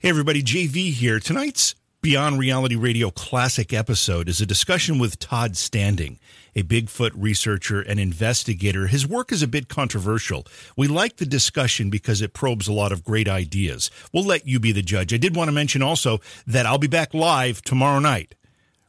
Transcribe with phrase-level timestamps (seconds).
[0.00, 1.18] Hey, everybody, JV here.
[1.18, 6.20] Tonight's Beyond Reality Radio Classic episode is a discussion with Todd Standing,
[6.54, 8.86] a Bigfoot researcher and investigator.
[8.86, 10.46] His work is a bit controversial.
[10.76, 13.90] We like the discussion because it probes a lot of great ideas.
[14.12, 15.12] We'll let you be the judge.
[15.12, 18.36] I did want to mention also that I'll be back live tomorrow night,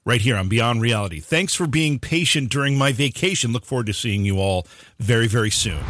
[0.06, 1.22] right here on Beyond Reality.
[1.22, 3.52] Thanks for being patient during my vacation.
[3.52, 4.68] Look forward to seeing you all
[5.00, 5.84] very, very soon.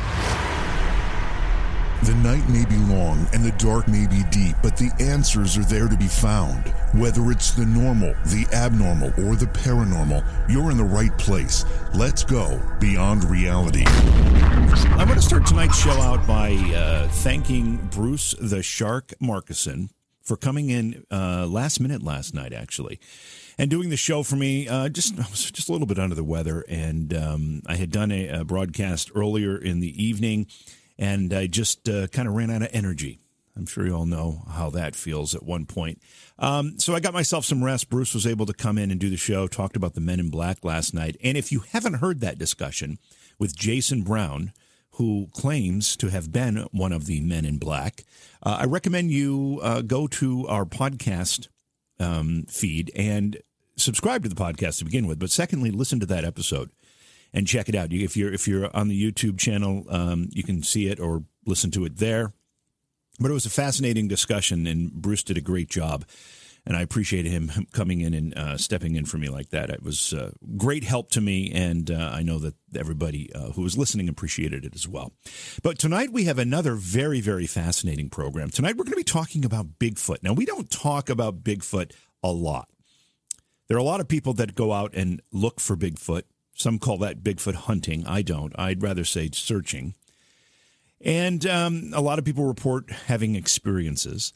[2.03, 5.65] The night may be long and the dark may be deep, but the answers are
[5.65, 6.69] there to be found.
[6.93, 11.65] Whether it's the normal, the abnormal, or the paranormal, you're in the right place.
[11.93, 13.83] Let's go beyond reality.
[13.85, 19.89] I'm going to start tonight's show out by uh, thanking Bruce the Shark Markison
[20.21, 22.99] for coming in uh, last minute last night, actually,
[23.57, 24.69] and doing the show for me.
[24.69, 27.91] Uh, just I was just a little bit under the weather, and um, I had
[27.91, 30.47] done a, a broadcast earlier in the evening
[30.99, 33.19] and I just uh, kind of ran out of energy.
[33.55, 36.01] I'm sure you all know how that feels at one point.
[36.37, 37.89] Um, so I got myself some rest.
[37.89, 40.29] Bruce was able to come in and do the show, talked about the Men in
[40.29, 41.17] Black last night.
[41.23, 42.99] And if you haven't heard that discussion
[43.39, 44.53] with Jason Brown,
[44.91, 48.03] who claims to have been one of the Men in Black,
[48.43, 51.47] uh, I recommend you uh, go to our podcast
[51.99, 53.37] um, feed and
[53.77, 55.19] subscribe to the podcast to begin with.
[55.19, 56.69] But secondly, listen to that episode
[57.33, 57.91] and check it out.
[57.91, 61.71] If you're if you're on the YouTube channel, um, you can see it or listen
[61.71, 62.33] to it there.
[63.19, 66.05] But it was a fascinating discussion, and Bruce did a great job.
[66.65, 69.69] And I appreciate him coming in and uh, stepping in for me like that.
[69.69, 73.63] It was uh, great help to me, and uh, I know that everybody uh, who
[73.63, 75.13] was listening appreciated it as well.
[75.63, 78.49] But tonight we have another very, very fascinating program.
[78.49, 80.21] Tonight we're going to be talking about Bigfoot.
[80.21, 81.93] Now, we don't talk about Bigfoot
[82.23, 82.69] a lot.
[83.67, 86.23] There are a lot of people that go out and look for Bigfoot
[86.59, 88.05] some call that Bigfoot hunting.
[88.05, 88.53] I don't.
[88.57, 89.95] I'd rather say searching.
[91.01, 94.33] And um, a lot of people report having experiences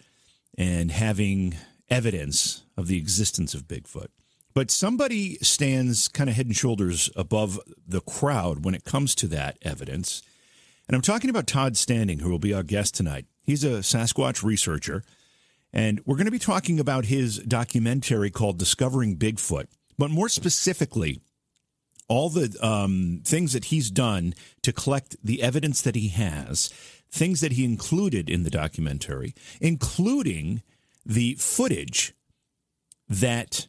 [0.57, 1.55] and having
[1.89, 4.07] evidence of the existence of Bigfoot.
[4.53, 9.28] But somebody stands kind of head and shoulders above the crowd when it comes to
[9.28, 10.22] that evidence.
[10.88, 13.25] And I'm talking about Todd Standing, who will be our guest tonight.
[13.41, 15.03] He's a Sasquatch researcher.
[15.73, 19.66] And we're going to be talking about his documentary called Discovering Bigfoot.
[19.97, 21.19] But more specifically,
[22.08, 26.69] all the um, things that he's done to collect the evidence that he has,
[27.12, 30.62] things that he included in the documentary, including
[31.06, 32.14] the footage
[33.08, 33.68] that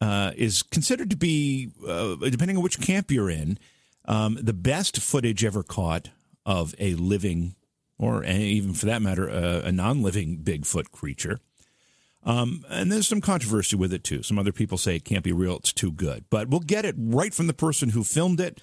[0.00, 3.58] uh, is considered to be, uh, depending on which camp you're in,
[4.04, 6.10] um, the best footage ever caught
[6.44, 7.56] of a living,
[7.98, 11.40] or even for that matter, a, a non living Bigfoot creature.
[12.26, 14.22] Um, and there's some controversy with it too.
[14.22, 16.24] Some other people say it can't be real; it's too good.
[16.28, 18.60] But we'll get it right from the person who filmed it,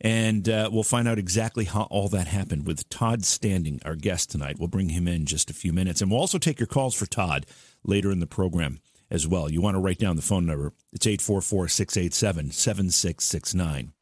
[0.00, 4.30] and uh, we'll find out exactly how all that happened with Todd Standing, our guest
[4.30, 4.56] tonight.
[4.58, 7.06] We'll bring him in just a few minutes, and we'll also take your calls for
[7.06, 7.46] Todd
[7.84, 8.80] later in the program
[9.10, 9.50] as well.
[9.50, 10.72] You want to write down the phone number?
[10.92, 13.92] It's 844 687 7669.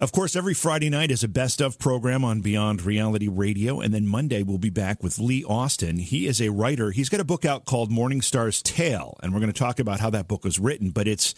[0.00, 3.80] Of course, every Friday night is a best of program on Beyond Reality Radio.
[3.80, 5.96] And then Monday, we'll be back with Lee Austin.
[5.96, 6.92] He is a writer.
[6.92, 9.18] He's got a book out called Morning Star's Tale.
[9.20, 10.90] And we're going to talk about how that book was written.
[10.90, 11.34] But it's,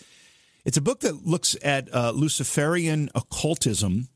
[0.63, 4.09] it's a book that looks at uh, Luciferian occultism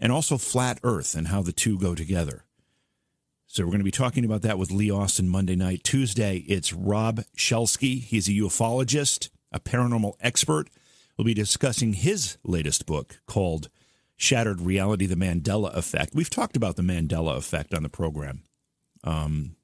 [0.00, 2.42] and also flat earth and how the two go together.
[3.46, 5.84] So we're going to be talking about that with Lee Austin Monday night.
[5.84, 8.02] Tuesday, it's Rob Shelsky.
[8.02, 10.68] He's a ufologist, a paranormal expert.
[11.16, 13.68] We'll be discussing his latest book called
[14.16, 16.14] Shattered Reality, the Mandela Effect.
[16.14, 18.42] We've talked about the Mandela Effect on the program
[19.02, 19.56] um,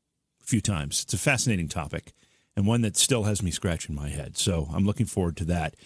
[0.43, 1.03] a few times.
[1.05, 2.13] It's a fascinating topic
[2.57, 4.37] and one that still has me scratching my head.
[4.37, 5.77] So I'm looking forward to that.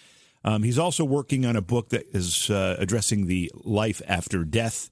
[0.43, 4.91] Um, he's also working on a book that is uh, addressing the life after death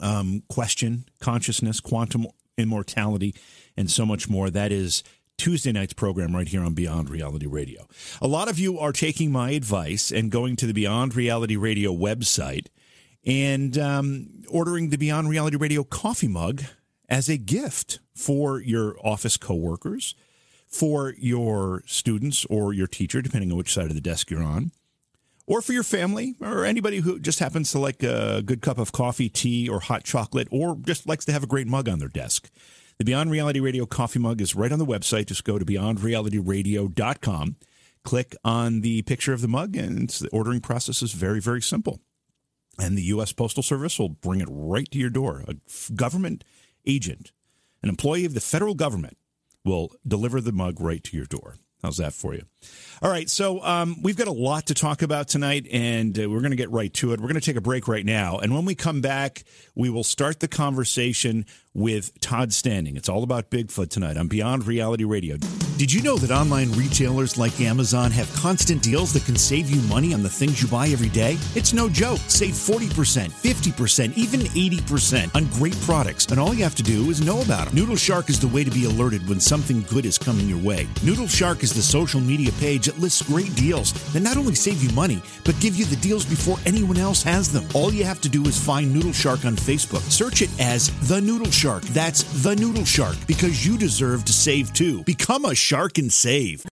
[0.00, 2.26] um, question, consciousness, quantum
[2.58, 3.34] immortality,
[3.76, 4.50] and so much more.
[4.50, 5.02] That is
[5.36, 7.86] Tuesday night's program right here on Beyond Reality Radio.
[8.20, 11.92] A lot of you are taking my advice and going to the Beyond Reality Radio
[11.94, 12.66] website
[13.24, 16.62] and um, ordering the Beyond Reality Radio coffee mug
[17.08, 20.14] as a gift for your office coworkers,
[20.66, 24.72] for your students or your teacher, depending on which side of the desk you're on,
[25.46, 28.92] or for your family or anybody who just happens to like a good cup of
[28.92, 32.08] coffee, tea, or hot chocolate, or just likes to have a great mug on their
[32.08, 32.50] desk.
[32.98, 35.26] The Beyond Reality Radio coffee mug is right on the website.
[35.26, 37.56] Just go to beyondrealityradio.com,
[38.04, 42.00] click on the picture of the mug, and the ordering process is very, very simple
[42.78, 43.32] and the U.S.
[43.32, 45.44] Postal Service will bring it right to your door.
[45.48, 45.56] A
[45.94, 46.44] government
[46.86, 47.32] agent,
[47.82, 49.16] an employee of the federal government,
[49.64, 51.56] will deliver the mug right to your door.
[51.82, 52.42] How's that for you?
[53.02, 56.40] All right, so um, we've got a lot to talk about tonight, and uh, we're
[56.40, 57.20] going to get right to it.
[57.20, 60.04] We're going to take a break right now, and when we come back, we will
[60.04, 61.44] start the conversation
[61.76, 62.96] with Todd Standing.
[62.96, 65.36] It's all about Bigfoot tonight on Beyond Reality Radio.
[65.76, 69.82] Did you know that online retailers like Amazon have constant deals that can save you
[69.82, 71.36] money on the things you buy every day?
[71.54, 72.20] It's no joke.
[72.28, 77.20] Save 40%, 50%, even 80% on great products, and all you have to do is
[77.20, 77.74] know about them.
[77.74, 80.88] Noodle Shark is the way to be alerted when something good is coming your way.
[81.04, 84.82] Noodle Shark is the social media page that lists great deals that not only save
[84.82, 87.64] you money, but give you the deals before anyone else has them.
[87.74, 90.02] All you have to do is find Noodle Shark on Facebook.
[90.10, 91.82] Search it as The Noodle Shark.
[91.84, 95.02] That's The Noodle Shark because you deserve to save too.
[95.04, 96.64] Become a shark and save.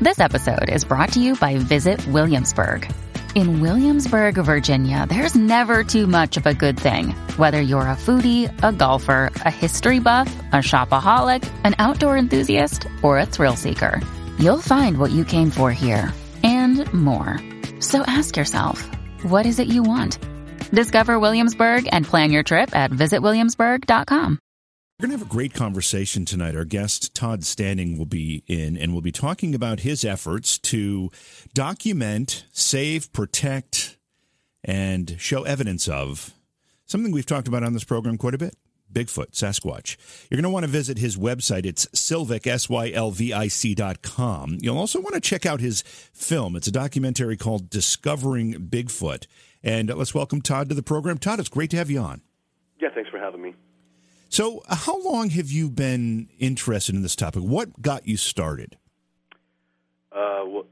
[0.00, 2.90] This episode is brought to you by Visit Williamsburg.
[3.34, 7.10] In Williamsburg, Virginia, there's never too much of a good thing.
[7.36, 13.18] Whether you're a foodie, a golfer, a history buff, a shopaholic, an outdoor enthusiast, or
[13.18, 14.00] a thrill seeker,
[14.40, 17.38] you'll find what you came for here and more.
[17.80, 18.88] So ask yourself,
[19.22, 20.18] what is it you want?
[20.70, 24.38] Discover Williamsburg and plan your trip at visitwilliamsburg.com.
[24.98, 26.54] We're going to have a great conversation tonight.
[26.54, 31.10] Our guest, Todd Standing, will be in, and we'll be talking about his efforts to
[31.54, 33.96] document, save, protect,
[34.62, 36.34] and show evidence of
[36.84, 38.54] something we've talked about on this program quite a bit
[38.92, 39.96] Bigfoot, Sasquatch.
[40.30, 41.64] You're going to want to visit his website.
[41.66, 44.58] It's Sylvic, S Y L V I C dot com.
[44.60, 46.56] You'll also want to check out his film.
[46.56, 49.26] It's a documentary called Discovering Bigfoot.
[49.62, 51.18] And let's welcome Todd to the program.
[51.18, 52.22] Todd, it's great to have you on.
[52.80, 53.54] Yeah, thanks for having me.
[54.30, 57.42] So, uh, how long have you been interested in this topic?
[57.42, 58.78] What got you started?
[60.12, 60.66] Uh, well,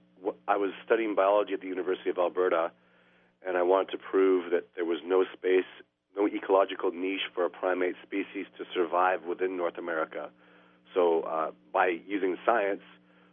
[0.47, 2.71] I was studying biology at the University of Alberta,
[3.47, 5.67] and I wanted to prove that there was no space,
[6.19, 10.31] no ecological niche for a primate species to survive within North America.
[10.95, 12.83] So, uh, by using science,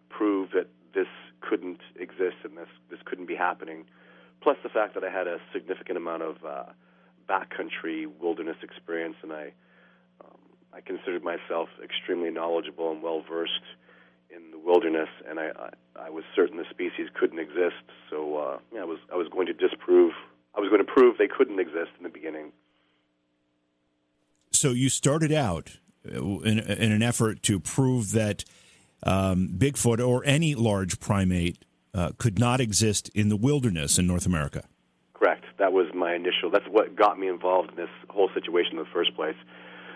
[0.09, 1.07] prove that this
[1.41, 3.85] couldn't exist and this this couldn't be happening.
[4.41, 6.63] Plus, the fact that I had a significant amount of uh,
[7.27, 9.53] backcountry wilderness experience, and I
[10.75, 13.63] I considered myself extremely knowledgeable and well versed
[14.29, 15.51] in the wilderness, and I,
[15.95, 17.87] I, I was certain the species couldn't exist.
[18.09, 20.11] So uh, yeah, I was I was going to disprove.
[20.53, 22.51] I was going to prove they couldn't exist in the beginning.
[24.57, 28.43] So you started out uh, in, in an effort to prove that
[29.03, 31.63] um, Bigfoot or any large primate
[31.93, 34.65] uh, could not exist in the wilderness in North America.
[35.13, 35.45] Correct.
[35.59, 36.49] That was my initial.
[36.51, 39.35] That's what got me involved in this whole situation in the first place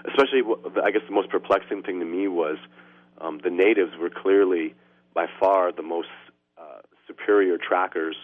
[0.08, 0.42] especially
[0.84, 2.58] I guess the most perplexing thing to me was
[3.20, 4.76] um, the natives were clearly
[5.14, 6.10] by far the most
[6.58, 8.16] uh, superior trackers.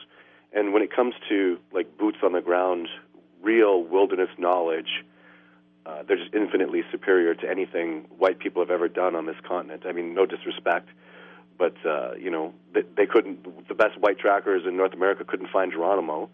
[0.54, 2.88] And when it comes to like boots on the ground,
[3.42, 5.04] real wilderness knowledge,
[5.86, 9.84] uh, they're just infinitely superior to anything white people have ever done on this continent.
[9.86, 10.90] I mean, no disrespect,
[11.58, 13.68] but uh, you know they, they couldn't.
[13.68, 16.30] The best white trackers in North America couldn't find Geronimo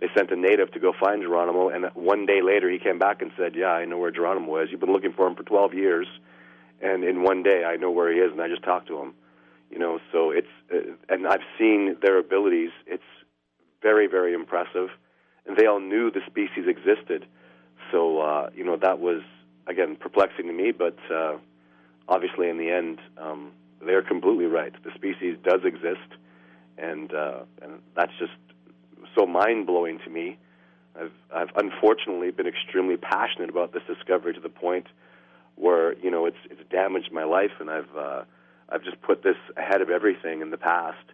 [0.00, 3.22] they sent a native to go find Geronimo, and one day later he came back
[3.22, 4.70] and said, "Yeah, I know where Geronimo is.
[4.70, 6.06] You've been looking for him for 12 years,
[6.82, 9.14] and in one day I know where he is, and I just talked to him."
[9.70, 12.70] You know, so it's uh, and I've seen their abilities.
[12.86, 13.02] It's
[13.82, 14.90] very, very impressive,
[15.46, 17.26] and they all knew the species existed.
[17.90, 19.22] So uh, you know that was
[19.66, 21.36] again perplexing to me, but uh,
[22.08, 23.52] obviously in the end um,
[23.84, 24.72] they're completely right.
[24.84, 26.08] The species does exist,
[26.78, 28.32] and uh, and that's just
[29.16, 30.38] so mind blowing to me.
[30.98, 34.86] I've, I've unfortunately been extremely passionate about this discovery to the point
[35.56, 38.22] where you know it's it's damaged my life, and I've uh,
[38.68, 41.04] I've just put this ahead of everything in the past,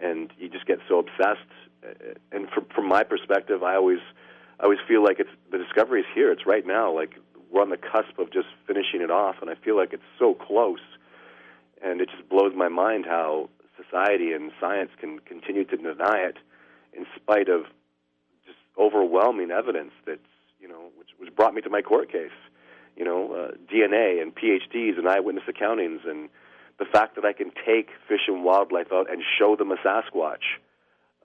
[0.00, 1.48] and you just get so obsessed.
[2.30, 3.98] And from from my perspective, I always
[4.62, 6.30] I always feel like it's the discovery is here.
[6.30, 6.94] It's right now.
[6.94, 7.16] Like
[7.50, 10.34] we're on the cusp of just finishing it off, and I feel like it's so
[10.34, 10.80] close.
[11.82, 16.36] And it just blows my mind how society and science can continue to deny it
[16.92, 17.64] in spite of
[18.46, 20.20] just overwhelming evidence that's
[20.60, 22.30] you know which which brought me to my court case.
[22.96, 26.28] You know, uh, DNA and PhDs and eyewitness accountings and
[26.78, 30.60] the fact that I can take fish and wildlife out and show them a Sasquatch,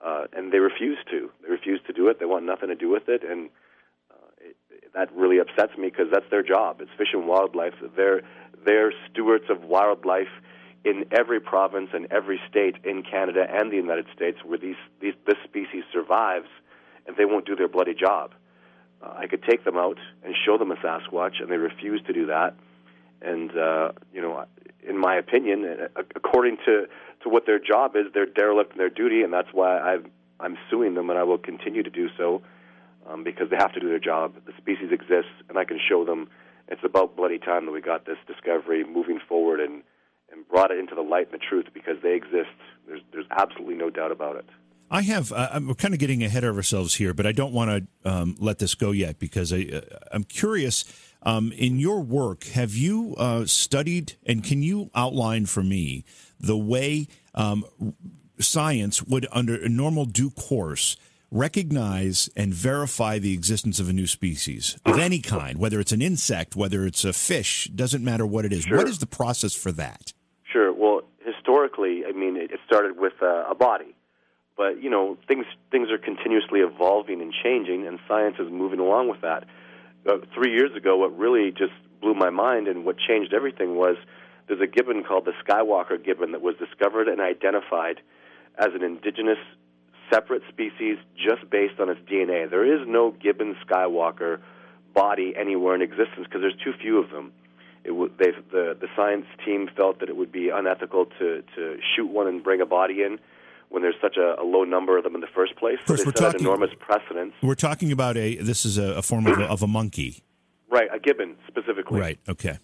[0.04, 1.30] uh, and they refuse to.
[1.42, 2.18] They refuse to do it.
[2.18, 3.50] They want nothing to do with it, and
[4.10, 4.56] uh, it,
[4.94, 6.80] that really upsets me because that's their job.
[6.80, 7.74] It's fish and wildlife.
[7.96, 8.22] They're
[8.64, 10.28] they're stewards of wildlife
[10.84, 15.14] in every province and every state in Canada and the United States where these, these
[15.26, 16.48] this species survives,
[17.06, 18.32] and they won't do their bloody job.
[19.02, 22.12] Uh, I could take them out and show them a Sasquatch, and they refuse to
[22.12, 22.54] do that.
[23.20, 24.44] And uh, you know,
[24.86, 26.86] in my opinion, uh, according to
[27.22, 29.98] to what their job is, they're derelict in their duty, and that's why i
[30.40, 32.42] I'm suing them, and I will continue to do so
[33.08, 34.34] um, because they have to do their job.
[34.46, 36.28] The species exists, and I can show them.
[36.68, 39.82] It's about bloody time that we got this discovery moving forward and
[40.30, 42.54] and brought it into the light and the truth because they exist.
[42.86, 44.44] There's there's absolutely no doubt about it.
[44.90, 45.32] I have.
[45.32, 48.36] Uh, I'm kind of getting ahead of ourselves here, but I don't want to um,
[48.38, 49.80] let this go yet because I, uh,
[50.12, 50.84] I'm curious.
[51.22, 56.04] Um, in your work, have you uh, studied and can you outline for me
[56.38, 57.64] the way um,
[58.38, 60.96] science would, under a normal due course,
[61.30, 66.00] recognize and verify the existence of a new species of any kind, whether it's an
[66.00, 68.64] insect, whether it's a fish, doesn't matter what it is.
[68.64, 68.78] Sure.
[68.78, 70.12] What is the process for that?
[70.50, 70.72] Sure.
[70.72, 73.94] Well, historically, I mean, it started with uh, a body,
[74.56, 79.08] but you know, things things are continuously evolving and changing, and science is moving along
[79.08, 79.44] with that.
[80.08, 83.96] Uh, three years ago, what really just blew my mind and what changed everything was
[84.46, 88.00] there's a gibbon called the Skywalker gibbon that was discovered and identified
[88.58, 89.36] as an indigenous
[90.10, 92.48] separate species just based on its DNA.
[92.48, 94.40] There is no gibbon Skywalker
[94.94, 97.30] body anywhere in existence because there's too few of them.
[97.84, 101.78] It w- they the the science team felt that it would be unethical to to
[101.94, 103.18] shoot one and bring a body in
[103.70, 105.78] when there's such a, a low number of them in the first place.
[105.86, 107.34] Course, we're talking- enormous precedence.
[107.42, 108.36] We're talking about a.
[108.36, 110.22] This is a, a form of a, of a monkey,
[110.70, 112.00] Right, a gibbon specifically.
[112.00, 112.18] right?
[112.28, 112.58] Okay.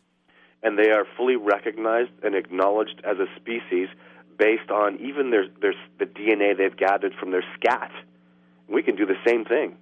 [0.62, 3.88] and they are fully recognized and acknowledged as a species
[4.38, 7.90] based on even their, their the DNA they've gathered from their scat.
[8.68, 9.76] We can do the same thing,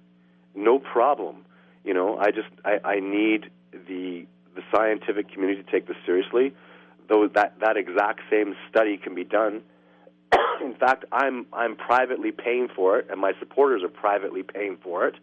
[0.55, 1.45] no problem.
[1.85, 4.25] You know, I just I, I need the
[4.55, 6.53] the scientific community to take this seriously.
[7.09, 9.61] Though that that exact same study can be done.
[10.61, 15.07] In fact, I'm I'm privately paying for it, and my supporters are privately paying for
[15.07, 15.15] it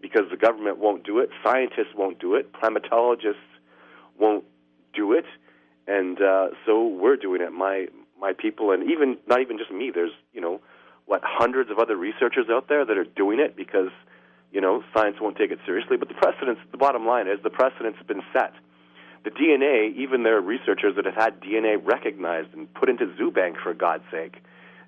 [0.00, 3.48] because the government won't do it, scientists won't do it, primatologists
[4.18, 4.44] won't
[4.92, 5.24] do it,
[5.86, 7.52] and uh, so we're doing it.
[7.52, 7.86] My
[8.20, 9.90] my people, and even not even just me.
[9.94, 10.60] There's you know
[11.06, 13.90] what hundreds of other researchers out there that are doing it because
[14.52, 15.96] you know science won't take it seriously.
[15.96, 18.52] But the precedence, the bottom line is the precedent's been set.
[19.24, 23.54] The DNA, even there are researchers that have had DNA recognized and put into ZooBank
[23.62, 24.36] for God's sake.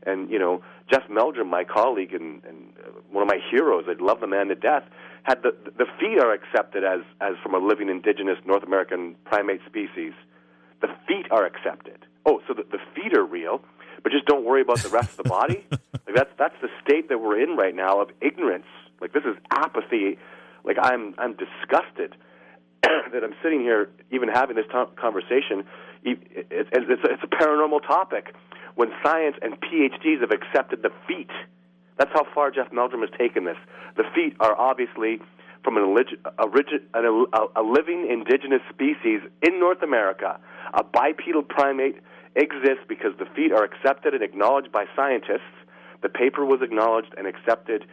[0.06, 3.94] And you know, Jeff Meldrum, my colleague and, and uh, one of my heroes, I
[4.02, 4.84] love the man to death.
[5.24, 9.60] Had the the feet are accepted as as from a living indigenous North American primate
[9.66, 10.12] species.
[10.80, 11.98] The feet are accepted.
[12.24, 13.62] Oh, so the, the feet are real,
[14.02, 15.66] but just don't worry about the rest of the body.
[16.06, 18.66] Like that's that's the state that we're in right now of ignorance.
[19.00, 20.18] Like this is apathy.
[20.62, 22.14] Like I'm I'm disgusted
[22.84, 25.64] that I'm sitting here even having this to- conversation.
[26.04, 28.36] It- It's, it's, it's a paranormal topic
[28.76, 31.30] when science and PhDs have accepted the feet.
[31.98, 33.56] That's how far Jeff Meldrum has taken this.
[33.96, 35.18] The feet are obviously
[35.64, 40.38] from an origi- a, an, a, a living indigenous species in North America.
[40.74, 41.96] A bipedal primate
[42.36, 45.56] exists because the feet are accepted and acknowledged by scientists.
[46.02, 47.84] The paper was acknowledged and accepted,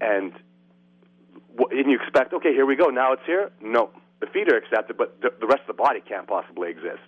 [0.00, 0.32] and
[1.58, 2.86] and you expect, okay, here we go.
[2.86, 3.50] Now it's here.
[3.60, 7.02] No, the feet are accepted, but the, the rest of the body can't possibly exist.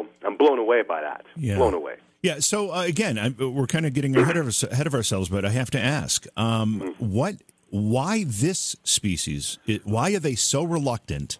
[0.00, 1.24] So I'm blown away by that.
[1.36, 1.56] Yeah.
[1.56, 1.96] Blown away.
[2.22, 2.40] Yeah.
[2.40, 5.44] So uh, again, I, we're kind of getting ahead of us, ahead of ourselves, but
[5.44, 7.36] I have to ask, um, what,
[7.70, 9.58] why this species?
[9.66, 11.38] It, why are they so reluctant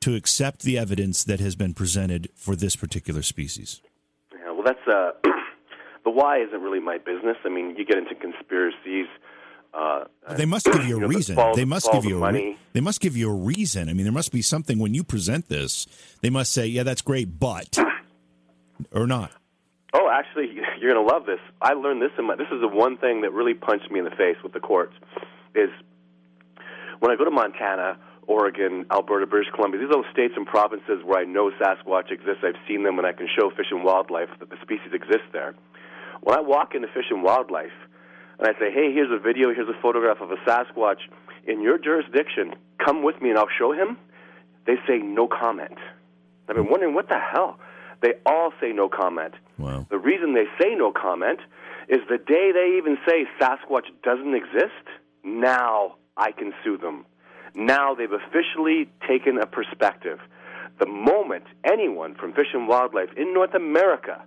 [0.00, 3.80] to accept the evidence that has been presented for this particular species?
[4.32, 5.12] Yeah, well, that's uh,
[6.04, 7.36] the why isn't really my business.
[7.44, 9.06] I mean, you get into conspiracies.
[9.74, 10.04] Uh,
[10.36, 11.38] They must give you a know, the reason.
[11.54, 12.44] They must give you a money.
[12.44, 13.88] re- they must give you a reason.
[13.88, 15.86] I mean, there must be something when you present this.
[16.20, 17.78] They must say, "Yeah, that's great, but,"
[18.92, 19.32] or not.
[19.94, 20.50] Oh, actually,
[20.80, 21.40] you're going to love this.
[21.60, 22.36] I learned this in my.
[22.36, 24.94] This is the one thing that really punched me in the face with the courts.
[25.54, 25.70] Is
[27.00, 29.80] when I go to Montana, Oregon, Alberta, British Columbia.
[29.80, 32.44] These are those states and provinces where I know Sasquatch exists.
[32.44, 35.54] I've seen them, and I can show Fish and Wildlife that the species exists there.
[36.20, 37.72] When I walk into Fish and Wildlife,
[38.38, 39.52] and I say, "Hey, here's a video.
[39.54, 41.00] Here's a photograph of a Sasquatch
[41.46, 42.54] in your jurisdiction.
[42.78, 43.98] Come with me, and I'll show him."
[44.66, 45.78] They say no comment.
[46.48, 47.58] I've been wondering what the hell.
[48.00, 49.34] They all say no comment.
[49.58, 49.86] Wow.
[49.90, 51.40] The reason they say no comment
[51.88, 54.86] is the day they even say Sasquatch doesn't exist,
[55.24, 57.04] now I can sue them.
[57.54, 60.18] Now they've officially taken a perspective.
[60.78, 64.22] The moment anyone from Fish and Wildlife in North America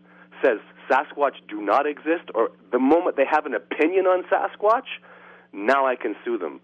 [0.46, 0.60] says
[0.90, 4.86] Sasquatch do not exist, or the moment they have an opinion on Sasquatch,
[5.52, 6.60] now I can sue them.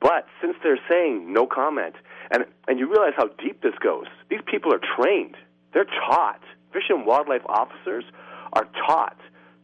[0.00, 1.94] But since they're saying no comment,
[2.30, 5.36] and, and you realize how deep this goes, these people are trained.
[5.74, 6.40] They're taught.
[6.72, 8.04] Fish and wildlife officers
[8.52, 9.18] are taught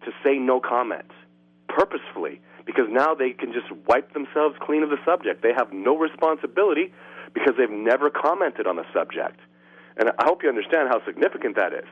[0.05, 1.11] to say no comment
[1.69, 5.43] purposefully because now they can just wipe themselves clean of the subject.
[5.43, 6.93] They have no responsibility
[7.33, 9.39] because they've never commented on the subject.
[9.97, 11.89] And I hope you understand how significant that is.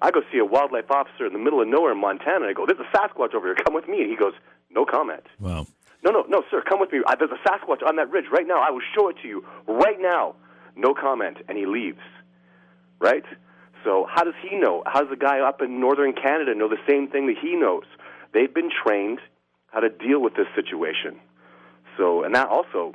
[0.00, 2.46] I go see a wildlife officer in the middle of nowhere in Montana.
[2.46, 3.56] And I go, "There's a Sasquatch over here.
[3.56, 4.34] Come with me." And he goes,
[4.70, 5.66] "No comment." Wow.
[6.04, 7.00] No, no, no, sir, come with me.
[7.18, 8.60] There's a Sasquatch on that ridge right now.
[8.60, 10.36] I will show it to you right now.
[10.76, 11.38] No comment.
[11.48, 11.98] And he leaves.
[13.00, 13.24] Right?
[13.84, 14.82] So how does he know?
[14.86, 17.84] How does the guy up in northern Canada know the same thing that he knows?
[18.32, 19.20] They've been trained
[19.72, 21.20] how to deal with this situation.
[21.96, 22.94] So, and that also,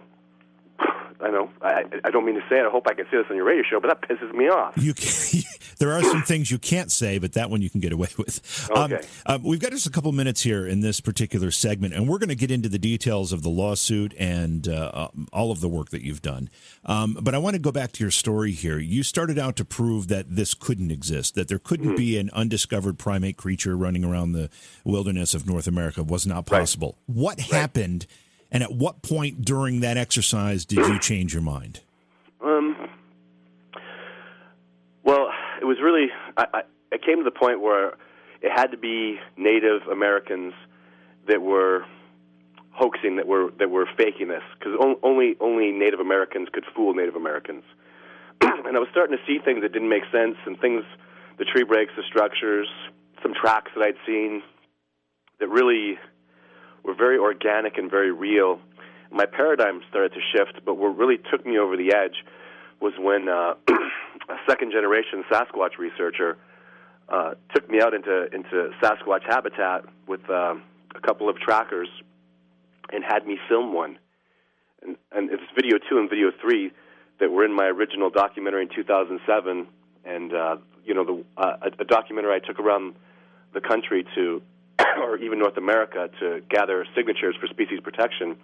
[1.22, 2.66] I know, I, I don't mean to say it.
[2.66, 4.74] I hope I can say this on your radio show, but that pisses me off.
[4.78, 5.12] You can,
[5.80, 8.70] there are some things you can't say, but that one you can get away with.
[8.72, 8.96] Okay.
[8.96, 12.18] Um, uh, we've got just a couple minutes here in this particular segment, and we're
[12.20, 15.70] going to get into the details of the lawsuit and uh, uh, all of the
[15.70, 16.50] work that you've done.
[16.86, 18.80] Um, but I want to go back to your story here.
[18.80, 21.96] You started out to prove that this couldn't exist, that there couldn't Mm-hmm.
[21.96, 24.50] be an undiscovered primate creature running around the
[24.86, 26.98] wilderness of North America was not possible.
[27.08, 28.08] What happened,
[28.54, 31.82] and at what point during that exercise did you change your mind?
[32.40, 32.90] Um,
[35.04, 35.30] well,
[35.60, 36.08] it was really.
[36.38, 36.62] I,
[36.94, 37.96] I, came to the point where
[38.42, 40.54] it had to be Native Americans
[41.28, 41.84] that were
[42.72, 47.16] hoaxing, that were that were faking this, because only only Native Americans could fool Native
[47.16, 47.64] Americans.
[48.42, 50.84] and I was starting to see things that didn't make sense, and things,
[51.40, 52.68] the tree breaks, the structures,
[53.24, 54.44] some tracks that I'd seen
[55.40, 55.98] that really
[56.84, 58.60] were very organic and very real.
[59.12, 62.24] My paradigm started to shift, but what really took me over the edge
[62.82, 63.54] was when uh,
[64.30, 66.38] a second generation Sasquatch researcher
[67.10, 70.56] uh, took me out into into Sasquatch habitat with uh,
[70.96, 71.90] a couple of trackers
[72.92, 73.98] and had me film one.
[74.82, 76.72] And, and it's video two and video three
[77.20, 79.68] that were in my original documentary in 2007,
[80.06, 82.96] and uh, you know the uh, a, a documentary I took around
[83.54, 84.42] the country to,
[85.02, 88.38] or even North America, to gather signatures for species protection.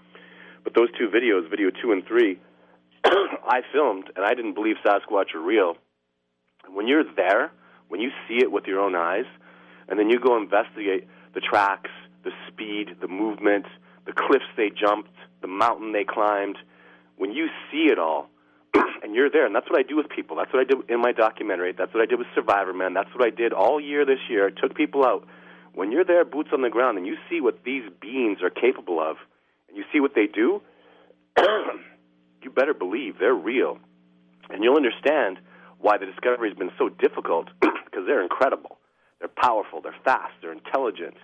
[0.63, 2.39] But those two videos, video two and three,
[3.05, 5.75] I filmed, and I didn't believe Sasquatch are real.
[6.67, 7.51] When you're there,
[7.87, 9.25] when you see it with your own eyes,
[9.87, 11.89] and then you go investigate the tracks,
[12.23, 13.65] the speed, the movement,
[14.05, 16.57] the cliffs they jumped, the mountain they climbed,
[17.17, 18.29] when you see it all,
[19.03, 20.37] and you're there, and that's what I do with people.
[20.37, 21.73] That's what I did in my documentary.
[21.77, 22.93] That's what I did with Survivor Man.
[22.93, 24.47] That's what I did all year this year.
[24.47, 25.27] I took people out.
[25.73, 28.99] When you're there, boots on the ground, and you see what these beings are capable
[28.99, 29.17] of,
[29.67, 30.61] and you see what they do,
[31.37, 33.77] you better believe they're real.
[34.49, 35.39] And you'll understand
[35.79, 38.77] why the discovery has been so difficult because they're incredible.
[39.19, 41.15] They're powerful, they're fast, they're intelligent.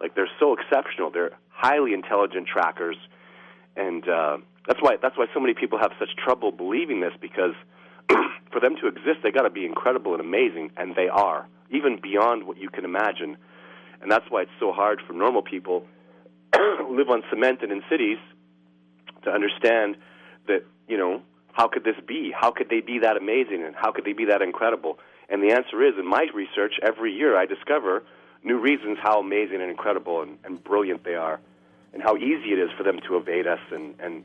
[0.00, 1.10] Like they're so exceptional.
[1.10, 2.96] They're highly intelligent trackers,
[3.76, 7.54] and uh, that's why that's why so many people have such trouble believing this because
[8.52, 12.00] for them to exist, they've got to be incredible and amazing, and they are even
[12.02, 13.36] beyond what you can imagine.
[14.00, 15.86] And that's why it's so hard for normal people
[16.54, 18.18] who live on cement and in cities
[19.24, 19.96] to understand
[20.46, 22.32] that you know how could this be?
[22.34, 23.64] How could they be that amazing?
[23.64, 24.98] And how could they be that incredible?
[25.28, 28.02] And the answer is, in my research, every year I discover
[28.42, 31.40] new reasons how amazing and incredible and, and brilliant they are,
[31.92, 34.24] and how easy it is for them to evade us and and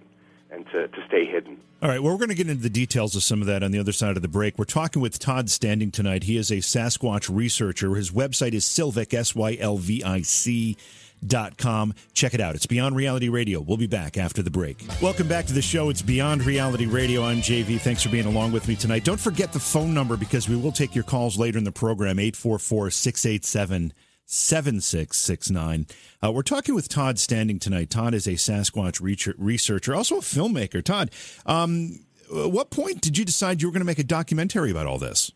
[0.51, 1.59] and to, to stay hidden.
[1.81, 3.71] All right, well, we're going to get into the details of some of that on
[3.71, 4.57] the other side of the break.
[4.57, 6.23] We're talking with Todd Standing tonight.
[6.23, 7.95] He is a Sasquatch researcher.
[7.95, 10.77] His website is Sylvic, S Y L V I C.
[11.25, 11.95] Dot com.
[12.13, 12.53] Check it out.
[12.53, 13.59] It's Beyond Reality Radio.
[13.59, 14.85] We'll be back after the break.
[15.01, 15.89] Welcome back to the show.
[15.89, 17.23] It's Beyond Reality Radio.
[17.23, 17.79] I'm JV.
[17.79, 19.05] Thanks for being along with me tonight.
[19.05, 22.19] Don't forget the phone number because we will take your calls later in the program
[22.19, 23.93] 844 687
[24.25, 25.87] 7669.
[26.23, 27.89] Uh, we're talking with Todd Standing tonight.
[27.89, 28.99] Todd is a Sasquatch
[29.37, 30.83] researcher, also a filmmaker.
[30.83, 31.11] Todd,
[31.45, 31.99] um,
[32.35, 34.97] at what point did you decide you were going to make a documentary about all
[34.97, 35.31] this?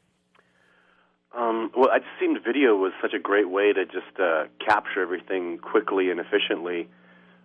[1.38, 5.02] Um, well, I just seemed video was such a great way to just uh, capture
[5.02, 6.90] everything quickly and efficiently.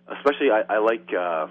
[0.07, 1.47] Especially, I, I like uh,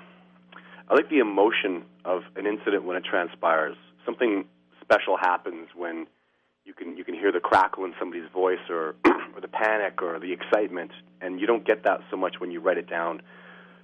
[0.89, 3.77] I like the emotion of an incident when it transpires.
[4.05, 4.45] Something
[4.81, 6.07] special happens when
[6.65, 8.95] you can you can hear the crackle in somebody's voice, or
[9.35, 12.61] or the panic, or the excitement, and you don't get that so much when you
[12.61, 13.23] write it down.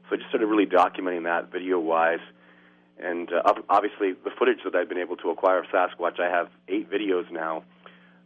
[0.09, 2.21] So just started really documenting that video wise.
[3.03, 6.49] And uh, obviously, the footage that I've been able to acquire of Sasquatch, I have
[6.69, 7.63] eight videos now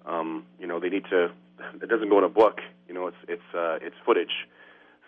[0.07, 1.31] um, you know, they need to.
[1.81, 2.59] It doesn't go in a book.
[2.89, 4.47] You know, it's it's uh, it's footage.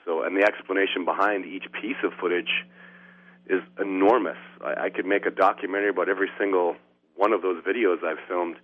[0.04, 2.64] So, and the explanation behind each piece of footage
[3.46, 4.38] is enormous.
[4.64, 6.76] I, I could make a documentary about every single
[7.16, 8.56] one of those videos I've filmed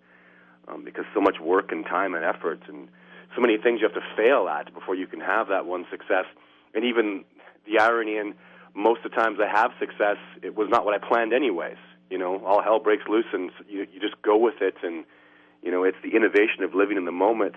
[0.69, 2.89] um, because so much work and time and effort and
[3.35, 6.27] so many things you have to fail at before you can have that one success.
[6.75, 7.25] And even
[7.67, 8.35] the irony in
[8.75, 11.77] most of the times I have success, it was not what I planned anyways.
[12.11, 15.05] You know, all hell breaks loose and you you just go with it and
[15.63, 17.55] you know, it's the innovation of living in the moment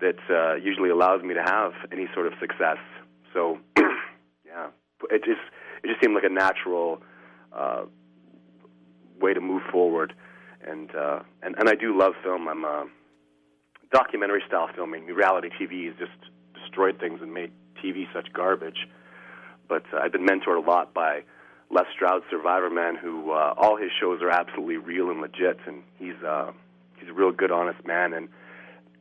[0.00, 2.78] that uh, usually allows me to have any sort of success.
[3.32, 4.68] So, yeah,
[5.10, 5.40] it just
[5.82, 7.00] it just seemed like a natural
[7.52, 7.84] uh,
[9.20, 10.14] way to move forward,
[10.68, 12.48] and uh, and and I do love film.
[12.48, 12.84] I'm uh,
[13.92, 15.06] documentary style filming.
[15.06, 17.52] Reality TV has just destroyed things and made
[17.82, 18.86] TV such garbage.
[19.68, 21.22] But uh, I've been mentored a lot by
[21.70, 25.82] Les Stroud, Survivor Man, who uh, all his shows are absolutely real and legit, and
[25.98, 26.52] he's uh,
[26.98, 28.28] he's a real good, honest man, and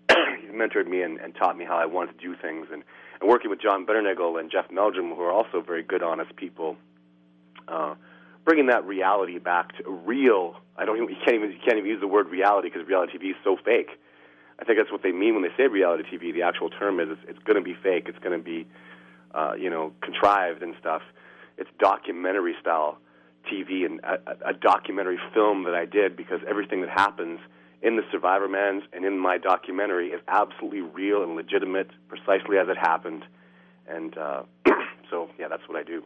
[0.41, 2.67] he's mentored me and, and taught me how I wanted to do things.
[2.71, 2.83] And,
[3.19, 6.75] and working with John Bindernagel and Jeff Meldrum, who are also very good, honest people,
[7.67, 7.95] uh,
[8.47, 10.55] bringing that reality back to real.
[10.77, 13.17] I don't even you can't even you can't even use the word reality because reality
[13.17, 13.89] TV is so fake.
[14.57, 16.33] I think that's what they mean when they say reality TV.
[16.33, 18.05] The actual term is it's, it's going to be fake.
[18.07, 18.65] It's going to be,
[19.35, 21.01] uh, you know, contrived and stuff.
[21.57, 22.99] It's documentary style
[23.51, 27.39] TV and a, a documentary film that I did because everything that happens
[27.81, 32.77] in the Survivormans and in my documentary is absolutely real and legitimate, precisely as it
[32.77, 33.23] happened.
[33.89, 34.43] And uh,
[35.11, 36.03] so, yeah, that's what I do.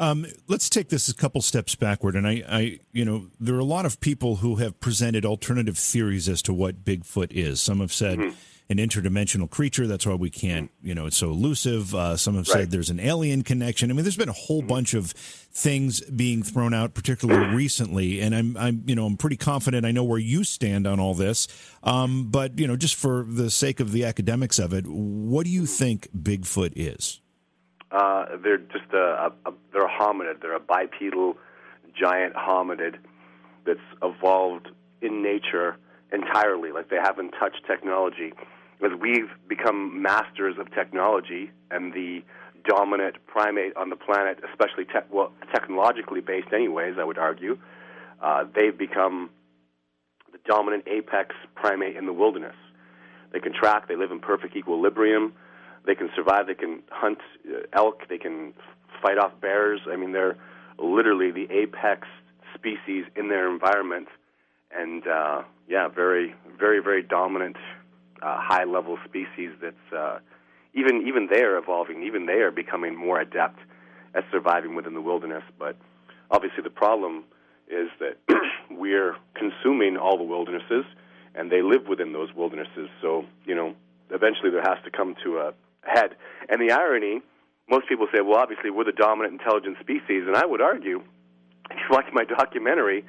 [0.00, 3.60] Um, let's take this a couple steps backward, and I, I, you know, there are
[3.60, 7.60] a lot of people who have presented alternative theories as to what Bigfoot is.
[7.60, 8.34] Some have said mm-hmm.
[8.70, 9.86] an interdimensional creature.
[9.86, 11.94] That's why we can't, you know, it's so elusive.
[11.94, 12.60] Uh, some have right.
[12.60, 13.90] said there's an alien connection.
[13.90, 14.68] I mean, there's been a whole mm-hmm.
[14.68, 19.36] bunch of things being thrown out, particularly recently, and I'm, I'm, you know, I'm pretty
[19.36, 19.84] confident.
[19.84, 21.46] I know where you stand on all this.
[21.82, 25.50] Um, but you know, just for the sake of the academics of it, what do
[25.50, 27.20] you think Bigfoot is?
[27.90, 30.40] Uh, they're just a, a, they're a hominid.
[30.40, 31.36] They're a bipedal
[31.98, 32.96] giant hominid
[33.66, 34.68] that's evolved
[35.02, 35.76] in nature
[36.12, 36.72] entirely.
[36.72, 38.32] Like they haven't touched technology.
[38.84, 42.22] As we've become masters of technology and the
[42.64, 47.58] dominant primate on the planet, especially te- well, technologically based, anyways, I would argue,
[48.22, 49.30] uh, they've become
[50.32, 52.56] the dominant apex primate in the wilderness.
[53.32, 53.88] They can track.
[53.88, 55.34] They live in perfect equilibrium
[55.86, 56.46] they can survive.
[56.46, 58.08] They can hunt uh, elk.
[58.08, 58.52] They can
[59.02, 59.80] fight off bears.
[59.90, 60.36] I mean, they're
[60.78, 62.06] literally the apex
[62.54, 64.08] species in their environment,
[64.70, 67.56] and uh, yeah, very, very, very dominant,
[68.22, 69.50] uh, high-level species.
[69.60, 70.18] That's uh,
[70.74, 72.02] even even they are evolving.
[72.02, 73.58] Even they are becoming more adept
[74.14, 75.42] at surviving within the wilderness.
[75.58, 75.76] But
[76.30, 77.24] obviously, the problem
[77.68, 78.18] is that
[78.70, 80.84] we're consuming all the wildernesses,
[81.34, 82.88] and they live within those wildernesses.
[83.00, 83.74] So you know,
[84.10, 86.16] eventually, there has to come to a head.
[86.48, 87.22] And the irony,
[87.68, 91.02] most people say, well, obviously we're the dominant intelligent species, and I would argue,
[91.70, 93.04] if you watch my documentary,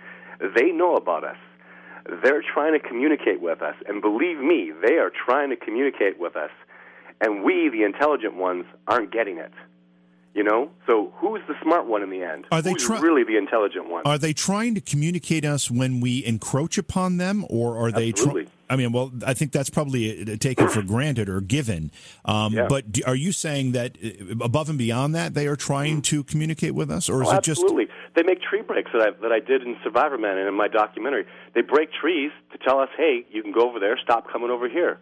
[0.56, 1.38] they know about us.
[2.24, 6.36] They're trying to communicate with us, and believe me, they are trying to communicate with
[6.36, 6.50] us,
[7.20, 9.52] and we, the intelligent ones, aren't getting it.
[10.34, 12.46] You know, so who's the smart one in the end?
[12.54, 14.04] Are they who's really the intelligent one?
[14.06, 18.10] Are they trying to communicate us when we encroach upon them, or are they?
[18.10, 18.48] Absolutely.
[18.72, 21.92] I mean, well, I think that's probably uh, taken for granted or given.
[22.24, 22.68] Um, yeah.
[22.70, 26.24] But do, are you saying that uh, above and beyond that, they are trying to
[26.24, 27.90] communicate with us, or is oh, it just absolutely?
[28.16, 30.70] They make tree breaks that I that I did in Survivor Man and in my
[30.70, 31.26] documentary.
[31.54, 34.00] They break trees to tell us, hey, you can go over there.
[34.02, 35.00] Stop coming over here.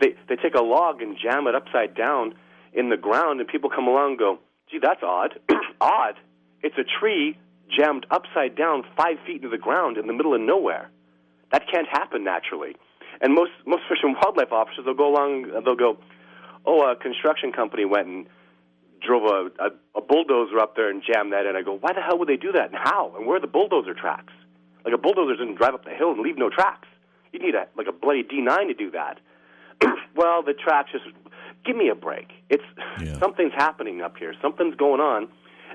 [0.00, 2.34] They they take a log and jam it upside down
[2.72, 5.38] in the ground, and people come along and go, gee, that's odd.
[5.80, 6.14] odd.
[6.60, 7.38] It's a tree
[7.70, 10.90] jammed upside down five feet into the ground in the middle of nowhere.
[11.52, 12.74] That can't happen naturally.
[13.22, 15.96] And most most fish and wildlife officers they'll go along they'll go,
[16.66, 18.26] oh, a construction company went and
[19.00, 21.56] drove a, a, a bulldozer up there and jammed that in.
[21.56, 23.46] I go, why the hell would they do that and how and where are the
[23.46, 24.32] bulldozer tracks?
[24.84, 26.88] Like a bulldozer doesn't drive up the hill and leave no tracks.
[27.32, 29.20] You need a like a bloody D9 to do that.
[30.16, 31.04] well, the tracks just
[31.64, 32.28] give me a break.
[32.50, 32.64] It's
[33.00, 33.18] yeah.
[33.20, 34.34] something's happening up here.
[34.42, 35.28] Something's going on,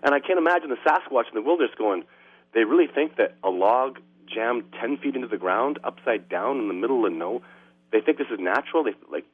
[0.04, 2.04] and I can't imagine the Sasquatch in the wilderness going.
[2.54, 6.68] They really think that a log jammed ten feet into the ground, upside down in
[6.68, 7.42] the middle of no.
[7.92, 8.84] They think this is natural.
[8.84, 9.26] They like,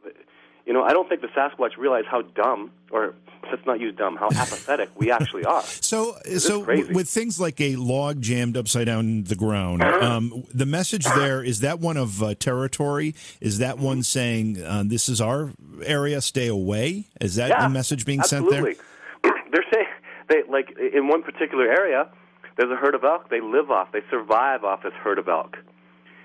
[0.66, 3.16] you know, I don't think the Sasquatch realize how dumb, or
[3.52, 5.64] let's not use dumb, how apathetic we actually are.
[5.64, 10.46] So, so w- with things like a log jammed upside down in the ground, um,
[10.54, 13.16] the message there is that one of uh, territory.
[13.42, 15.52] Is that one saying uh, this is our
[15.84, 17.08] area, stay away?
[17.20, 18.76] Is that yeah, the message being absolutely.
[18.76, 18.86] sent
[19.24, 19.34] there?
[19.52, 19.88] They're saying
[20.30, 22.10] they like in one particular area
[22.58, 25.58] there's a herd of elk they live off, they survive off this herd of elk,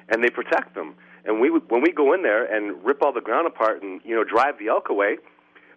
[0.08, 0.94] and they protect them.
[1.24, 4.14] And we, when we go in there and rip all the ground apart and you
[4.14, 5.18] know drive the elk away,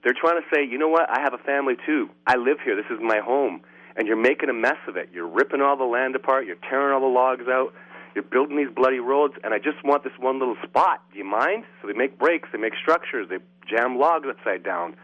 [0.03, 1.09] they're trying to say, you know what?
[1.09, 2.09] I have a family too.
[2.25, 2.75] I live here.
[2.75, 3.61] This is my home.
[3.95, 5.09] And you're making a mess of it.
[5.13, 6.45] You're ripping all the land apart.
[6.45, 7.73] You're tearing all the logs out.
[8.15, 9.35] You're building these bloody roads.
[9.43, 11.03] And I just want this one little spot.
[11.11, 11.65] Do you mind?
[11.81, 12.49] So they make breaks.
[12.51, 13.27] They make structures.
[13.29, 13.37] They
[13.69, 14.95] jam logs upside down.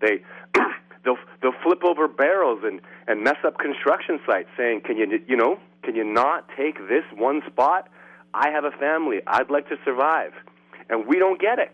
[0.00, 0.22] They
[1.06, 5.36] they'll they'll flip over barrels and and mess up construction sites, saying, "Can you you
[5.36, 7.88] know can you not take this one spot?
[8.34, 9.20] I have a family.
[9.26, 10.32] I'd like to survive,"
[10.90, 11.72] and we don't get it.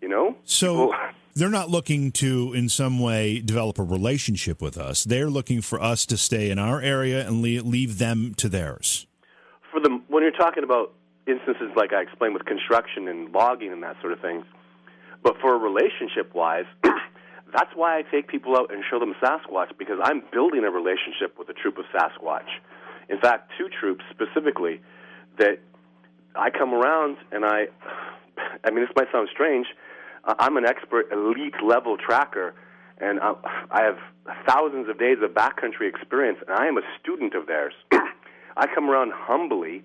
[0.00, 0.86] You know, so.
[0.86, 0.94] People,
[1.34, 5.02] they're not looking to, in some way, develop a relationship with us.
[5.04, 9.06] They're looking for us to stay in our area and leave, leave them to theirs.
[9.70, 10.92] For the when you're talking about
[11.26, 14.44] instances like I explained with construction and logging and that sort of thing,
[15.22, 16.66] but for a relationship wise,
[17.52, 21.38] That's why I take people out and show them Sasquatch because I'm building a relationship
[21.38, 22.48] with a troop of Sasquatch.
[23.08, 24.80] In fact, two troops specifically
[25.38, 25.58] that
[26.34, 27.66] I come around and I,
[28.64, 29.66] I mean, this might sound strange.
[30.24, 32.54] I'm an expert, elite level tracker,
[32.98, 33.34] and I,
[33.70, 33.98] I have
[34.46, 37.74] thousands of days of backcountry experience, and I am a student of theirs.
[38.56, 39.82] I come around humbly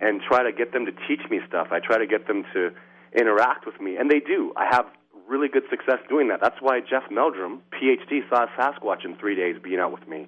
[0.00, 1.68] and try to get them to teach me stuff.
[1.70, 2.70] I try to get them to
[3.14, 4.52] interact with me, and they do.
[4.56, 4.86] I have
[5.28, 6.40] really good success doing that.
[6.40, 10.26] That's why Jeff Meldrum, PhD, saw a Sasquatch in three days being out with me.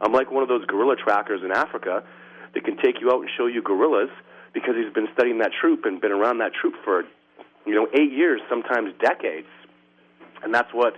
[0.00, 2.02] I'm like one of those gorilla trackers in Africa
[2.54, 4.10] that can take you out and show you gorillas
[4.54, 7.02] because he's been studying that troop and been around that troop for,
[7.66, 9.48] you know, eight years, sometimes decades.
[10.42, 10.94] And that's what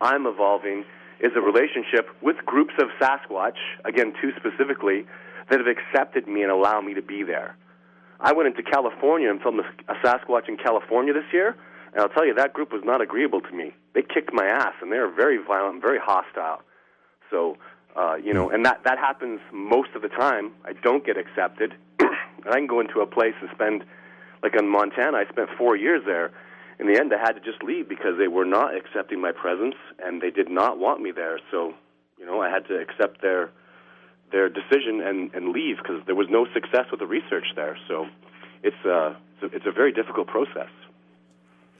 [0.00, 0.84] I'm evolving
[1.20, 5.06] is a relationship with groups of Sasquatch, again, two specifically,
[5.48, 7.56] that have accepted me and allow me to be there.
[8.20, 11.56] I went into California and filmed a Sasquatch in California this year,
[11.94, 13.72] and I'll tell you, that group was not agreeable to me.
[13.94, 16.60] They kicked my ass, and they were very violent, very hostile.
[17.30, 17.56] So,
[17.94, 20.52] uh, you know, and that, that happens most of the time.
[20.64, 21.72] I don't get accepted.
[22.00, 23.84] and I can go into a place and spend,
[24.42, 26.32] like in Montana, I spent four years there.
[26.80, 29.76] In the end, I had to just leave because they were not accepting my presence,
[30.04, 31.38] and they did not want me there.
[31.52, 31.74] So,
[32.18, 33.50] you know, I had to accept their
[34.32, 37.78] their decision and, and leave because there was no success with the research there.
[37.86, 38.06] So
[38.64, 40.70] it's, uh, it's, a, it's a very difficult process.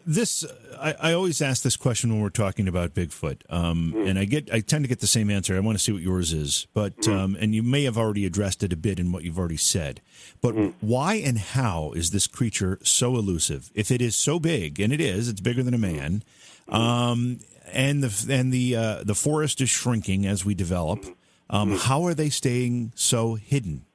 [0.06, 0.44] This
[0.78, 4.08] I, I, always ask this question when we're talking about Bigfoot, um, mm.
[4.08, 5.56] and I get I tend to get the same answer.
[5.56, 7.14] I want to see what yours is, but mm.
[7.14, 10.02] um, and you may have already addressed it a bit in what you've already said.
[10.42, 10.74] But mm.
[10.80, 13.70] why and how is this creature so elusive?
[13.74, 16.22] If it is so big, and it is, it's bigger than a man,
[16.68, 16.74] mm.
[16.74, 17.40] um,
[17.72, 21.00] and the and the uh, the forest is shrinking as we develop.
[21.02, 21.14] Mm.
[21.48, 21.78] Um.
[21.78, 23.86] How are they staying so hidden?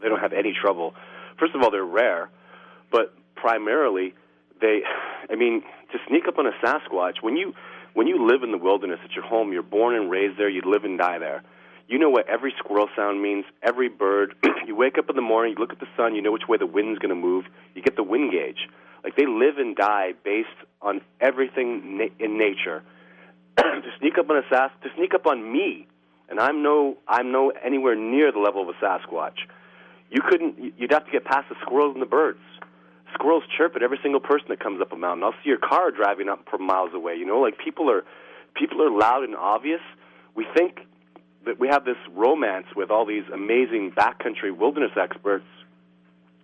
[0.00, 0.94] They don't have any trouble.
[1.38, 2.30] First of all, they're rare,
[2.92, 4.14] but primarily
[4.60, 4.82] they.
[5.30, 7.54] I mean, to sneak up on a Sasquatch when you
[7.94, 10.62] when you live in the wilderness at your home, you're born and raised there, you
[10.64, 11.42] live and die there.
[11.88, 14.34] You know what every squirrel sound means, every bird.
[14.66, 16.56] you wake up in the morning, you look at the sun, you know which way
[16.56, 17.46] the wind's going to move.
[17.74, 18.68] You get the wind gauge.
[19.02, 20.48] Like they live and die based
[20.80, 22.84] on everything na- in nature.
[23.56, 25.88] to sneak up on a Sas, to sneak up on me,
[26.28, 29.38] and I'm no I'm no anywhere near the level of a Sasquatch.
[30.10, 30.74] You couldn't.
[30.78, 32.40] You'd have to get past the squirrels and the birds.
[33.14, 35.24] Squirrels chirp at every single person that comes up a mountain.
[35.24, 37.16] I'll see your car driving up from miles away.
[37.16, 38.04] You know, like people are
[38.54, 39.80] people are loud and obvious.
[40.34, 40.80] We think
[41.46, 45.46] that we have this romance with all these amazing backcountry wilderness experts.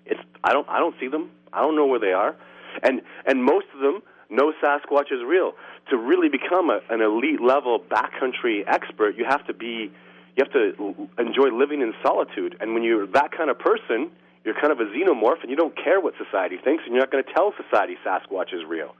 [0.04, 1.30] It's I don't I don't see them.
[1.52, 2.36] I don't know where they are,
[2.82, 5.52] and and most of them know Sasquatch is real
[5.90, 9.92] to really become a, an elite level backcountry expert, you have to be
[10.36, 12.56] you have to enjoy living in solitude.
[12.60, 14.10] And when you're that kind of person,
[14.46, 17.10] you're kind of a xenomorph, and you don't care what society thinks, and you're not
[17.10, 18.94] going to tell society Sasquatch is real.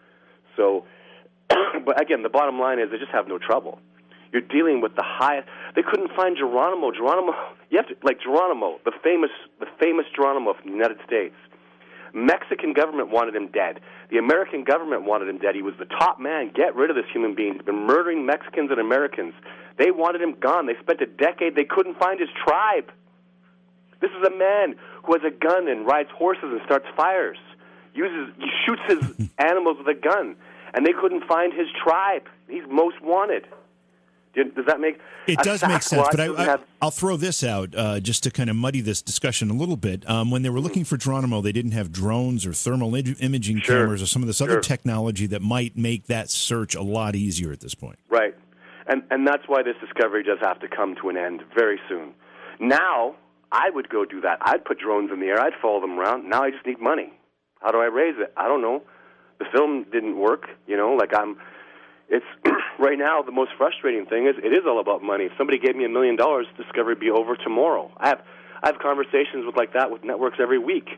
[0.56, 0.84] So,
[1.48, 3.78] but again, the bottom line is they just have no trouble.
[4.32, 5.48] You're dealing with the highest.
[5.76, 6.90] They couldn't find Geronimo.
[6.90, 7.32] Geronimo,
[7.70, 9.30] you have to like Geronimo, the famous,
[9.60, 11.34] the famous Geronimo from the United States
[12.16, 13.80] Mexican government wanted him dead.
[14.10, 15.54] The American government wanted him dead.
[15.54, 16.50] He was the top man.
[16.54, 17.52] Get rid of this human being.
[17.52, 19.34] He's been murdering Mexicans and Americans.
[19.78, 20.66] They wanted him gone.
[20.66, 21.54] They spent a decade.
[21.54, 22.90] They couldn't find his tribe.
[24.00, 27.38] This is a man who has a gun and rides horses and starts fires.
[27.94, 30.36] Uses, he shoots his animals with a gun,
[30.74, 32.28] and they couldn't find his tribe.
[32.48, 33.46] He's most wanted.
[34.36, 36.08] Does that make it does make sense?
[36.10, 39.54] But I, will throw this out uh, just to kind of muddy this discussion a
[39.54, 40.08] little bit.
[40.08, 43.78] Um, when they were looking for Geronimo, they didn't have drones or thermal imaging sure.
[43.78, 44.50] cameras or some of this sure.
[44.50, 47.98] other technology that might make that search a lot easier at this point.
[48.10, 48.34] Right,
[48.86, 52.12] and and that's why this discovery does have to come to an end very soon.
[52.60, 53.14] Now,
[53.52, 54.38] I would go do that.
[54.40, 55.40] I'd put drones in the air.
[55.40, 56.28] I'd follow them around.
[56.28, 57.12] Now I just need money.
[57.60, 58.32] How do I raise it?
[58.36, 58.82] I don't know.
[59.38, 60.48] The film didn't work.
[60.66, 61.36] You know, like I'm
[62.08, 62.26] it's
[62.78, 65.24] right now the most frustrating thing is it is all about money.
[65.24, 67.90] If somebody gave me a million dollars, Discovery would be over tomorrow.
[67.96, 68.22] I have
[68.62, 70.88] I have conversations with like that with networks every week,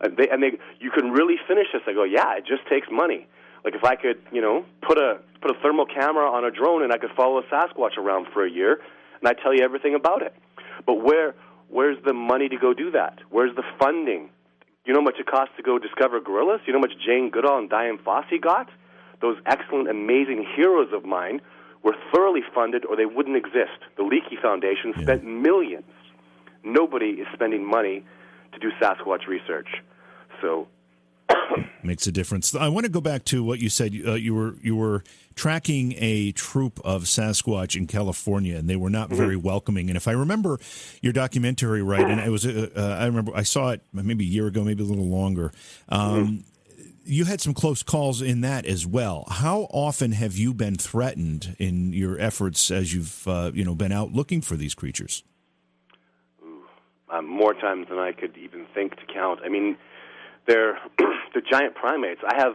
[0.00, 1.82] and they and they you can really finish this.
[1.86, 3.26] I go, yeah, it just takes money.
[3.64, 6.82] Like if I could, you know, put a put a thermal camera on a drone
[6.82, 8.80] and I could follow a Sasquatch around for a year,
[9.20, 10.34] and I tell you everything about it.
[10.86, 11.34] But where
[11.72, 13.18] where's the money to go do that?
[13.30, 14.30] Where's the funding?
[14.84, 16.60] You know how much it costs to go discover gorillas?
[16.66, 18.68] You know how much Jane Goodall and Dian Fossey got?
[19.22, 21.40] those excellent, amazing heroes of mine
[21.82, 23.78] were thoroughly funded or they wouldn't exist.
[23.96, 25.30] The Leakey Foundation spent yeah.
[25.30, 25.84] millions.
[26.62, 28.04] Nobody is spending money
[28.52, 29.68] to do Sasquatch research.
[30.42, 30.68] So
[31.82, 32.54] makes a difference.
[32.54, 33.94] I want to go back to what you said.
[34.06, 35.02] Uh, you were you were
[35.34, 39.16] tracking a troop of Sasquatch in California, and they were not mm-hmm.
[39.16, 39.88] very welcoming.
[39.88, 40.58] And if I remember
[41.00, 44.28] your documentary right, and it was uh, uh, I remember I saw it maybe a
[44.28, 45.52] year ago, maybe a little longer.
[45.88, 46.36] Um, mm-hmm
[47.04, 49.24] you had some close calls in that as well.
[49.28, 53.90] How often have you been threatened in your efforts as you've uh, you know been
[53.90, 55.24] out looking for these creatures?
[57.12, 59.40] um, more times than I could even think to count.
[59.44, 59.76] I mean,
[60.46, 60.78] they're
[61.32, 62.20] they're giant primates.
[62.26, 62.54] I have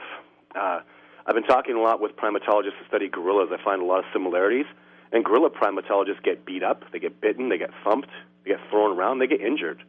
[0.55, 0.79] uh,
[1.25, 3.49] I've been talking a lot with primatologists who study gorillas.
[3.51, 4.65] I find a lot of similarities.
[5.11, 8.09] And gorilla primatologists get beat up, they get bitten, they get thumped,
[8.43, 9.81] they get thrown around, they get injured.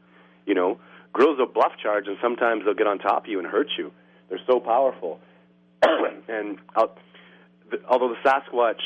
[0.46, 0.78] You know,
[1.12, 3.92] gorillas will bluff charge, and sometimes they'll get on top of you and hurt you.
[4.28, 5.20] They're so powerful.
[5.82, 6.58] and
[7.70, 8.80] the, although the Sasquatch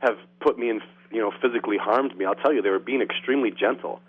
[0.00, 3.02] have put me in, you know, physically harmed me, I'll tell you they were being
[3.02, 4.00] extremely gentle.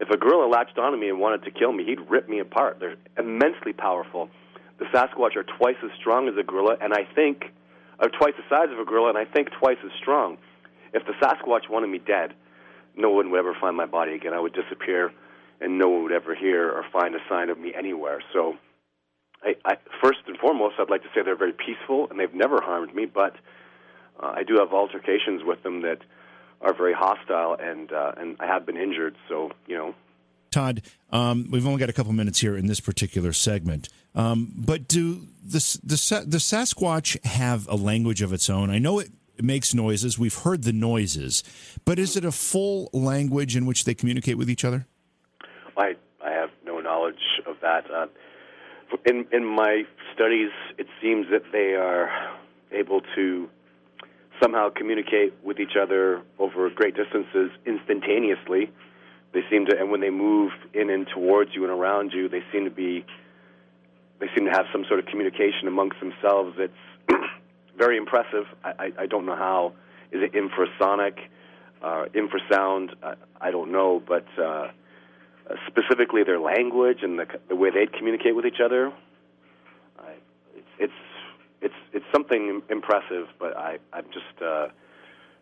[0.00, 2.78] If a gorilla latched onto me and wanted to kill me, he'd rip me apart.
[2.80, 4.28] They're immensely powerful.
[4.78, 7.44] The Sasquatch are twice as strong as a gorilla, and I think,
[8.00, 10.38] are twice the size of a gorilla, and I think twice as strong.
[10.92, 12.34] If the Sasquatch wanted me dead,
[12.96, 14.32] no one would ever find my body again.
[14.34, 15.12] I would disappear,
[15.60, 18.20] and no one would ever hear or find a sign of me anywhere.
[18.32, 18.54] So,
[19.42, 22.60] I, I, first and foremost, I'd like to say they're very peaceful, and they've never
[22.60, 23.06] harmed me.
[23.06, 23.36] But
[24.20, 25.98] uh, I do have altercations with them that
[26.64, 29.14] are very hostile, and uh, and I have been injured.
[29.28, 29.94] So, you know,
[30.50, 33.88] Todd, um, we've only got a couple minutes here in this particular segment.
[34.14, 38.70] Um, but do the, the the Sasquatch have a language of its own?
[38.70, 40.18] I know it makes noises.
[40.18, 41.42] We've heard the noises,
[41.84, 44.86] but is it a full language in which they communicate with each other?
[45.76, 47.90] I I have no knowledge of that.
[47.90, 48.06] Uh,
[49.04, 49.82] in in my
[50.14, 52.08] studies, it seems that they are
[52.70, 53.50] able to
[54.42, 58.70] somehow communicate with each other over great distances instantaneously.
[59.32, 62.42] They seem to, and when they move in and towards you and around you, they
[62.52, 63.04] seem to be,
[64.20, 66.56] they seem to have some sort of communication amongst themselves.
[66.58, 66.72] It's
[67.76, 68.44] very impressive.
[68.62, 69.72] I, I, I don't know how.
[70.12, 71.18] Is it infrasonic,
[71.82, 72.94] uh, infrasound?
[73.02, 74.68] I, I don't know, but uh,
[75.66, 78.92] specifically their language and the, the way they communicate with each other,
[79.98, 80.12] I,
[80.56, 80.92] it's, it's
[81.64, 83.26] it's it's something impressive.
[83.38, 84.42] But I I'm just.
[84.42, 84.68] Uh,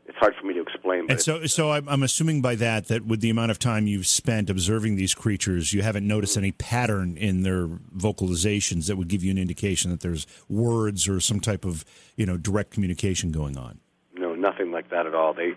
[0.04, 1.06] it's hard for me to explain.
[1.08, 4.50] and so, so I'm assuming by that that with the amount of time you've spent
[4.50, 9.30] observing these creatures, you haven't noticed any pattern in their vocalizations that would give you
[9.30, 11.85] an indication that there's words or some type of
[12.16, 13.78] you know direct communication going on.
[14.14, 15.35] No, nothing like that at all.
[15.35, 15.52] They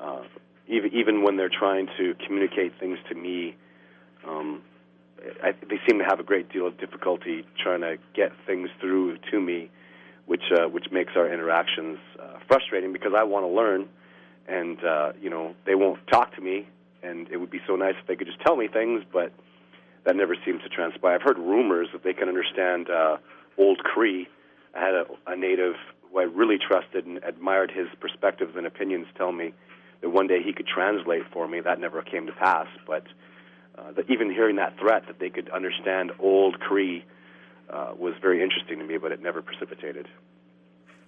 [0.00, 0.22] uh,
[0.68, 3.56] even even when they're trying to communicate things to me,
[4.26, 4.62] um,
[5.42, 9.18] I, they seem to have a great deal of difficulty trying to get things through
[9.30, 9.70] to me
[10.26, 13.88] which uh, which makes our interactions uh, frustrating because I want to learn,
[14.48, 16.66] and uh, you know they won't talk to me,
[17.02, 19.32] and it would be so nice if they could just tell me things, but
[20.04, 21.14] that never seems to transpire.
[21.14, 23.18] I've heard rumors that they can understand uh,
[23.58, 24.28] Old Cree.
[24.74, 25.74] I had a, a native
[26.10, 29.52] who I really trusted and admired his perspectives and opinions tell me
[30.00, 31.60] that one day he could translate for me.
[31.60, 33.04] That never came to pass, but
[33.78, 37.04] uh, that even hearing that threat that they could understand Old Cree
[37.70, 40.08] uh, was very interesting to me, but it never precipitated.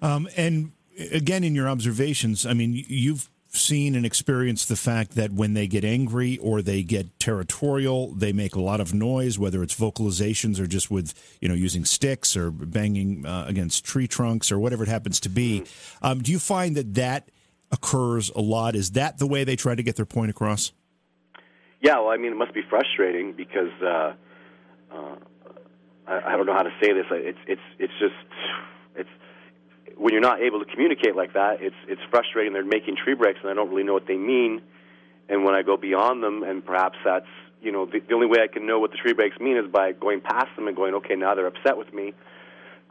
[0.02, 0.72] Um, and
[1.12, 5.66] again, in your observations, I mean, you've seen and experienced the fact that when they
[5.66, 10.58] get angry or they get territorial, they make a lot of noise, whether it's vocalizations
[10.58, 14.82] or just with, you know, using sticks or banging uh, against tree trunks or whatever
[14.82, 15.60] it happens to be.
[15.60, 16.06] Mm-hmm.
[16.06, 17.30] Um, do you find that that
[17.70, 18.74] occurs a lot?
[18.74, 20.72] Is that the way they try to get their point across?
[21.80, 24.14] Yeah, well, I mean, it must be frustrating because uh,
[24.90, 25.16] uh,
[26.06, 27.06] I, I don't know how to say this.
[27.10, 28.14] It's it's it's just
[28.96, 29.08] it's
[29.96, 31.60] when you're not able to communicate like that.
[31.60, 32.52] It's it's frustrating.
[32.52, 34.62] They're making tree breaks, and I don't really know what they mean.
[35.28, 37.26] And when I go beyond them, and perhaps that's
[37.62, 39.70] you know the, the only way I can know what the tree breaks mean is
[39.70, 42.12] by going past them and going, okay, now they're upset with me.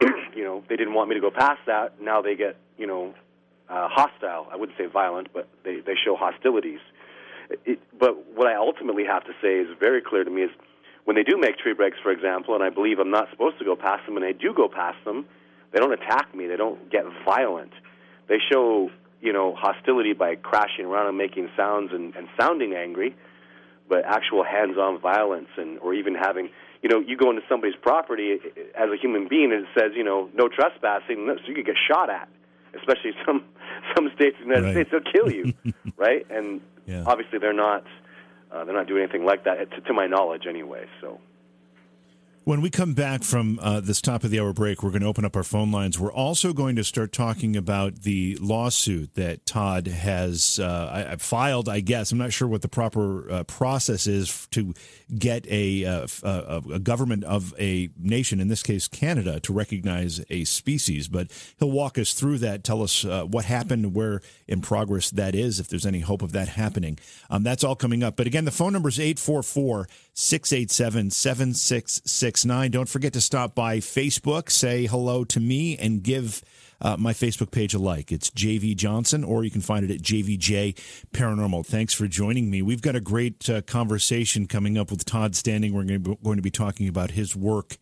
[0.34, 2.00] you know, they didn't want me to go past that.
[2.00, 3.14] Now they get you know
[3.68, 4.48] uh, hostile.
[4.52, 6.80] I wouldn't say violent, but they they show hostilities.
[7.64, 10.50] It, but what I ultimately have to say is very clear to me is
[11.04, 13.64] when they do make tree breaks, for example, and I believe I'm not supposed to
[13.64, 15.26] go past them, and I do go past them,
[15.72, 16.46] they don't attack me.
[16.46, 17.72] They don't get violent.
[18.28, 18.90] They show,
[19.20, 23.14] you know, hostility by crashing around and making sounds and, and sounding angry,
[23.88, 26.48] but actual hands-on violence and or even having,
[26.80, 28.38] you know, you go into somebody's property
[28.76, 31.76] as a human being and it says, you know, no trespassing, so you could get
[31.90, 32.28] shot at.
[32.76, 33.44] Especially some
[33.96, 34.86] some states in the United right.
[34.86, 35.52] States, they'll kill you,
[35.96, 36.24] right?
[36.30, 37.02] And yeah.
[37.04, 37.84] obviously, they're not
[38.54, 40.86] uh, they're not doing anything like that, to, to my knowledge, anyway.
[41.00, 41.20] So.
[42.44, 45.08] When we come back from uh, this top of the hour break, we're going to
[45.08, 45.98] open up our phone lines.
[45.98, 51.70] We're also going to start talking about the lawsuit that Todd has uh, filed.
[51.70, 54.74] I guess I'm not sure what the proper uh, process is to
[55.18, 60.22] get a, uh, a, a, government of a nation, in this case Canada, to recognize
[60.28, 61.08] a species.
[61.08, 65.34] But he'll walk us through that, tell us uh, what happened, where in progress that
[65.34, 66.98] is, if there's any hope of that happening.
[67.30, 68.16] Um, that's all coming up.
[68.16, 72.70] But again, the phone number is 844 687 7669.
[72.70, 76.42] Don't forget to stop by Facebook, say hello to me, and give
[76.80, 78.12] uh, my Facebook page a like.
[78.12, 80.78] It's JV Johnson, or you can find it at JVJ
[81.12, 81.66] Paranormal.
[81.66, 82.62] Thanks for joining me.
[82.62, 85.74] We've got a great uh, conversation coming up with Todd Standing.
[85.74, 87.76] We're going to be talking about his work.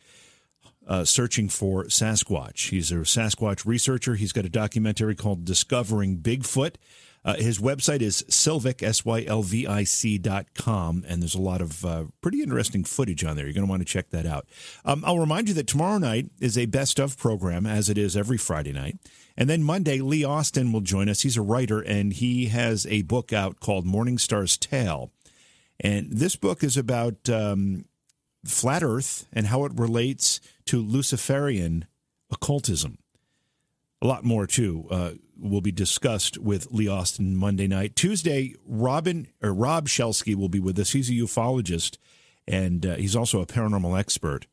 [0.84, 2.70] Uh, searching for Sasquatch.
[2.70, 4.16] He's a Sasquatch researcher.
[4.16, 6.74] He's got a documentary called Discovering Bigfoot.
[7.24, 12.42] Uh, his website is sylvic, S-Y-L-V-I-C dot com, and there's a lot of uh, pretty
[12.42, 13.44] interesting footage on there.
[13.44, 14.46] You're going to want to check that out.
[14.84, 18.16] Um, I'll remind you that tomorrow night is a best of program, as it is
[18.16, 18.98] every Friday night.
[19.36, 21.22] And then Monday, Lee Austin will join us.
[21.22, 25.12] He's a writer, and he has a book out called Morningstar's Tale.
[25.78, 27.86] And this book is about um,
[28.44, 31.86] flat Earth and how it relates to Luciferian
[32.30, 32.98] occultism.
[34.02, 34.86] A lot more, too.
[34.90, 37.96] Uh, will be discussed with Lee Austin Monday night.
[37.96, 40.92] Tuesday, Robin or Rob Shelsky will be with us.
[40.92, 41.98] He's a ufologist
[42.46, 44.46] and uh, he's also a paranormal expert.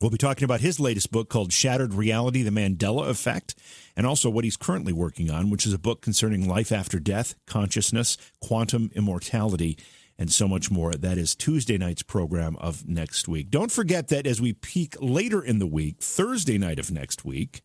[0.00, 3.54] We'll be talking about his latest book called Shattered Reality The Mandela Effect,
[3.96, 7.34] and also what he's currently working on, which is a book concerning life after death,
[7.46, 9.78] consciousness, quantum immortality,
[10.18, 10.92] and so much more.
[10.92, 13.48] That is Tuesday night's program of next week.
[13.48, 17.62] Don't forget that as we peak later in the week, Thursday night of next week,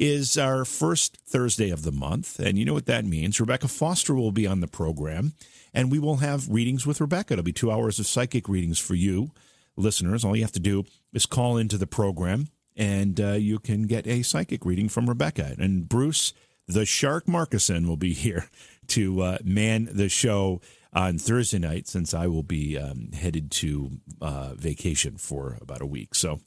[0.00, 2.40] is our first Thursday of the month.
[2.40, 3.38] And you know what that means.
[3.38, 5.34] Rebecca Foster will be on the program,
[5.74, 7.34] and we will have readings with Rebecca.
[7.34, 9.30] It'll be two hours of psychic readings for you,
[9.76, 10.24] listeners.
[10.24, 14.06] All you have to do is call into the program, and uh, you can get
[14.06, 15.54] a psychic reading from Rebecca.
[15.58, 16.32] And Bruce,
[16.66, 18.48] the Shark Markison, will be here
[18.88, 20.62] to uh, man the show
[20.94, 23.90] on Thursday night since I will be um, headed to
[24.22, 26.14] uh, vacation for about a week.
[26.14, 26.40] So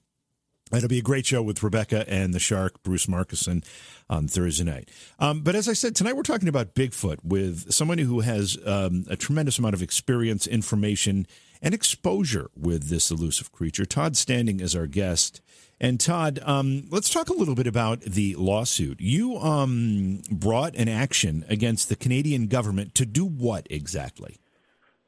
[0.72, 3.64] It'll be a great show with Rebecca and the shark, Bruce Markusen,
[4.10, 4.90] on Thursday night.
[5.20, 9.06] Um, but as I said, tonight we're talking about Bigfoot with someone who has um,
[9.10, 11.28] a tremendous amount of experience, information,
[11.62, 13.86] and exposure with this elusive creature.
[13.86, 15.42] Todd Standing is our guest.
[15.80, 19.00] And Todd, um, let's talk a little bit about the lawsuit.
[19.00, 24.38] You um, brought an action against the Canadian government to do what exactly?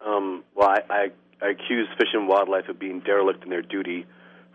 [0.06, 1.08] Um, well, I, I,
[1.42, 4.06] I accuse Fish and Wildlife of being derelict in their duty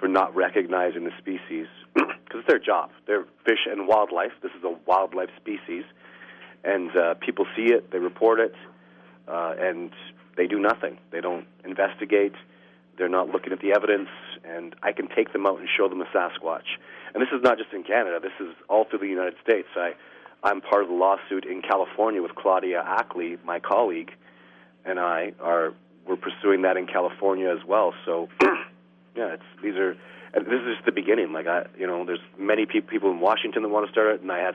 [0.01, 2.91] for not recognizing the species because it's their job.
[3.07, 4.33] They're fish and wildlife.
[4.43, 5.85] This is a wildlife species,
[6.65, 8.55] and uh, people see it, they report it,
[9.29, 9.93] uh, and
[10.37, 10.99] they do nothing.
[11.13, 12.33] They don't investigate.
[12.97, 14.09] They're not looking at the evidence,
[14.45, 16.79] and I can take them out and show them a Sasquatch.
[17.15, 18.19] And this is not just in Canada.
[18.23, 19.69] This is all through the United States.
[19.77, 19.93] I,
[20.43, 24.11] I'm part of the lawsuit in California with Claudia Ackley, my colleague,
[24.85, 25.73] and I are
[26.07, 27.93] we're pursuing that in California as well.
[28.05, 28.29] So
[29.17, 29.97] yeah, it's these are
[30.33, 31.33] and this is just the beginning.
[31.33, 34.23] Like I, you know, there's many people people in Washington that want to start it,
[34.23, 34.55] and I have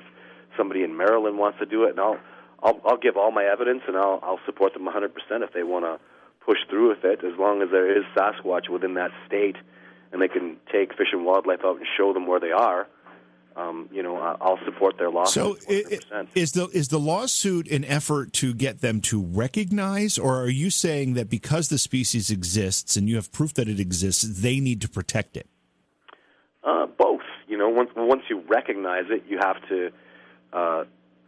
[0.57, 2.17] somebody in Maryland wants to do it, and I'll
[2.63, 5.09] I'll, I'll give all my evidence, and I'll I'll support them 100%
[5.43, 5.99] if they want to
[6.45, 9.55] push through with it, as long as there is Sasquatch within that state,
[10.11, 12.87] and they can take Fish and Wildlife out and show them where they are
[13.55, 15.63] um, you know, I'll support their lawsuit.
[15.63, 20.49] So, is the is the lawsuit an effort to get them to recognize, or are
[20.49, 24.59] you saying that because the species exists and you have proof that it exists, they
[24.59, 25.47] need to protect it?
[26.63, 27.21] Uh, both.
[27.47, 29.91] You know, once once you recognize it, you have to
[30.51, 30.83] uh,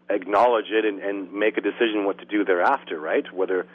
[0.09, 2.99] acknowledge it and, and make a decision what to do thereafter.
[2.99, 3.31] Right?
[3.33, 3.67] Whether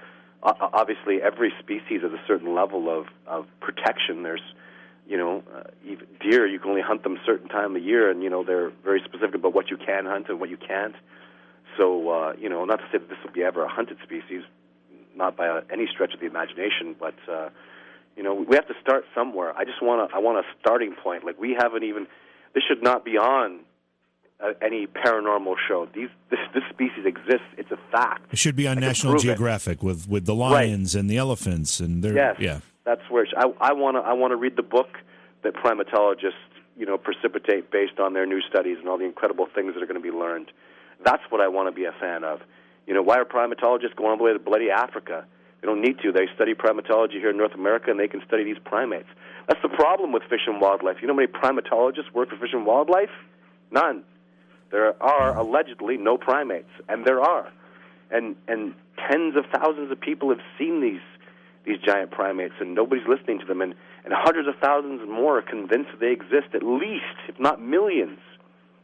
[0.42, 4.22] obviously every species has a certain level of of protection.
[4.22, 4.42] There's
[5.06, 8.10] you know, uh, even deer you can only hunt them a certain time of year,
[8.10, 10.94] and you know they're very specific about what you can hunt and what you can't.
[11.76, 14.42] So uh, you know, not to say that this will be ever a hunted species,
[15.16, 17.48] not by any stretch of the imagination, but uh,
[18.16, 19.56] you know we have to start somewhere.
[19.56, 21.24] I just want to I want a starting point.
[21.24, 22.06] Like we haven't even
[22.54, 23.60] this should not be on
[24.42, 25.88] uh, any paranormal show.
[25.94, 27.46] These this, this species exists.
[27.56, 28.32] It's a fact.
[28.32, 29.82] It should be on National Geographic it.
[29.82, 31.00] with with the lions right.
[31.00, 32.36] and the elephants and their yes.
[32.38, 34.98] yeah that's where I, I want to I want to read the book
[35.42, 36.32] that primatologists
[36.76, 39.86] you know precipitate based on their new studies and all the incredible things that are
[39.86, 40.50] going to be learned.
[41.04, 42.40] That's what I want to be a fan of.
[42.86, 45.24] You know, why are primatologists going all the way to bloody Africa?
[45.60, 46.10] They don't need to.
[46.10, 49.08] They study primatology here in North America, and they can study these primates.
[49.46, 50.96] That's the problem with fish and wildlife.
[51.00, 53.10] You know how many primatologists work for fish and wildlife?
[53.70, 54.02] None.
[54.72, 57.52] There are allegedly no primates, and there are,
[58.10, 58.74] and and
[59.08, 61.00] tens of thousands of people have seen these
[61.64, 63.60] these giant primates, and nobody's listening to them.
[63.60, 68.18] And, and hundreds of thousands more are convinced they exist, at least, if not millions.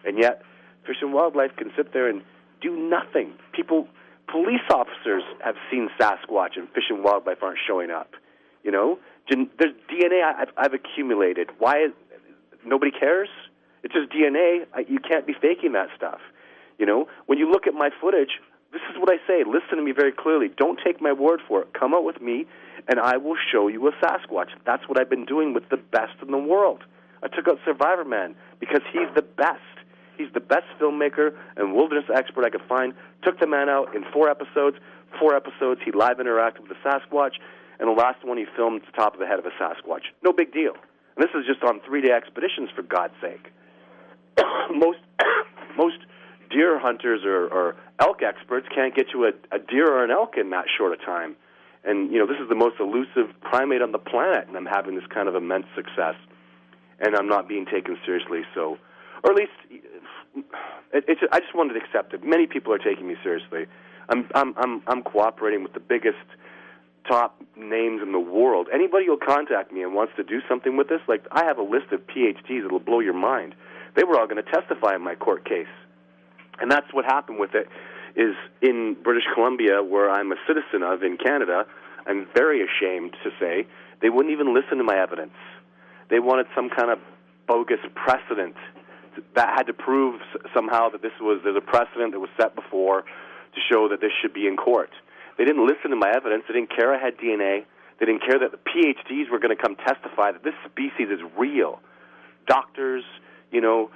[0.05, 0.43] And yet,
[0.87, 2.23] Fish and Wildlife can sit there and
[2.61, 3.33] do nothing.
[3.53, 3.89] People,
[4.31, 8.13] police officers have seen Sasquatch, and Fish and Wildlife aren't showing up.
[8.63, 8.99] You know,
[9.29, 11.51] there's DNA I've, I've accumulated.
[11.59, 11.93] Why is,
[12.65, 13.29] nobody cares?
[13.83, 14.67] It's just DNA.
[14.89, 16.21] You can't be faking that stuff.
[16.79, 18.41] You know, when you look at my footage,
[18.73, 19.45] this is what I say.
[19.45, 20.49] Listen to me very clearly.
[20.57, 21.73] Don't take my word for it.
[21.73, 22.47] Come out with me,
[22.87, 24.51] and I will show you a Sasquatch.
[24.67, 26.85] That's what I've been doing with the best in the world.
[27.23, 29.61] I took out Survivorman because he's the best.
[30.17, 32.93] He's the best filmmaker and wilderness expert I could find.
[33.25, 34.77] Took the man out in four episodes.
[35.19, 37.33] Four episodes, he live interacted with the Sasquatch,
[37.81, 40.13] and the last one he filmed the top of the head of a Sasquatch.
[40.23, 40.75] No big deal.
[41.17, 43.51] And this is just on three day expeditions, for God's sake.
[44.71, 44.99] most
[45.79, 45.99] most
[46.51, 50.37] deer hunters or, or elk experts can't get you a, a deer or an elk
[50.37, 51.37] in that short a time.
[51.85, 54.95] And you know, this is the most elusive primate on the planet, and I'm having
[54.95, 56.17] this kind of immense success,
[57.01, 58.43] and I'm not being taken seriously.
[58.55, 58.79] So,
[59.23, 59.53] or at least,
[60.93, 62.25] it, it's, I just wanted to accept it.
[62.25, 63.67] Many people are taking me seriously.
[64.09, 66.19] I'm I'm I'm I'm cooperating with the biggest
[67.09, 68.69] top names in the world.
[68.73, 71.63] Anybody who'll contact me and wants to do something with this, like I have a
[71.63, 73.55] list of PhDs that'll blow your mind.
[73.97, 75.67] They were all going to testify in my court case.
[76.61, 77.69] And that's what happened with it
[78.17, 81.67] is in British Columbia where I'm a citizen of in Canada,
[82.07, 83.67] I'm very ashamed to say,
[84.01, 85.37] they wouldn't even listen to my evidence.
[86.11, 86.99] They wanted some kind of
[87.47, 88.57] bogus precedent
[89.35, 90.21] that had to prove
[90.55, 94.13] somehow that this was there's a precedent that was set before to show that this
[94.23, 94.91] should be in court.
[95.37, 96.45] They didn't listen to my evidence.
[96.49, 97.65] They didn't care I had DNA.
[97.99, 101.21] They didn't care that the PhDs were going to come testify that this species is
[101.37, 101.81] real.
[102.47, 103.05] Doctors,
[103.51, 103.91] you know,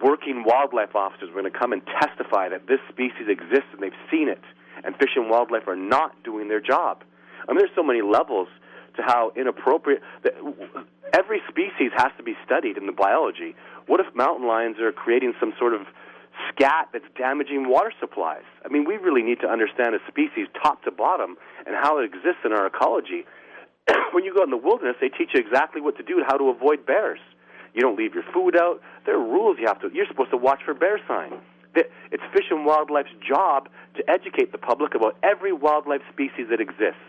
[0.00, 4.02] working wildlife officers were going to come and testify that this species exists and they've
[4.10, 4.42] seen it.
[4.84, 7.04] And fish and wildlife are not doing their job.
[7.48, 8.48] I mean, there's so many levels
[8.96, 10.02] to how inappropriate.
[10.22, 10.34] That
[11.12, 13.54] every species has to be studied in the biology.
[13.86, 15.82] What if mountain lions are creating some sort of
[16.48, 18.44] scat that's damaging water supplies.
[18.64, 21.36] I mean, we really need to understand a species top to bottom
[21.66, 23.24] and how it exists in our ecology.
[24.12, 26.36] when you go in the wilderness, they teach you exactly what to do and how
[26.36, 27.20] to avoid bears.
[27.74, 28.80] You don't leave your food out.
[29.06, 29.90] There are rules you have to.
[29.92, 31.32] You're supposed to watch for bear sign.
[31.74, 37.00] It's Fish and Wildlife's job to educate the public about every wildlife species that exists.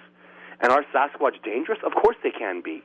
[0.62, 1.80] And are Sasquatch dangerous?
[1.86, 2.82] Of course they can be.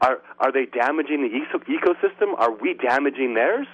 [0.00, 1.30] Are are they damaging the
[1.70, 2.34] ecosystem?
[2.36, 3.68] Are we damaging theirs?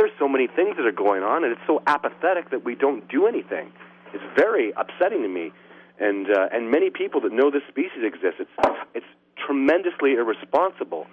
[0.00, 3.06] there's so many things that are going on, and it's so apathetic that we don't
[3.08, 3.70] do anything.
[4.14, 5.52] It's very upsetting to me,
[5.98, 8.40] and uh, and many people that know this species exists.
[8.40, 9.06] It's it's
[9.36, 11.06] tremendously irresponsible.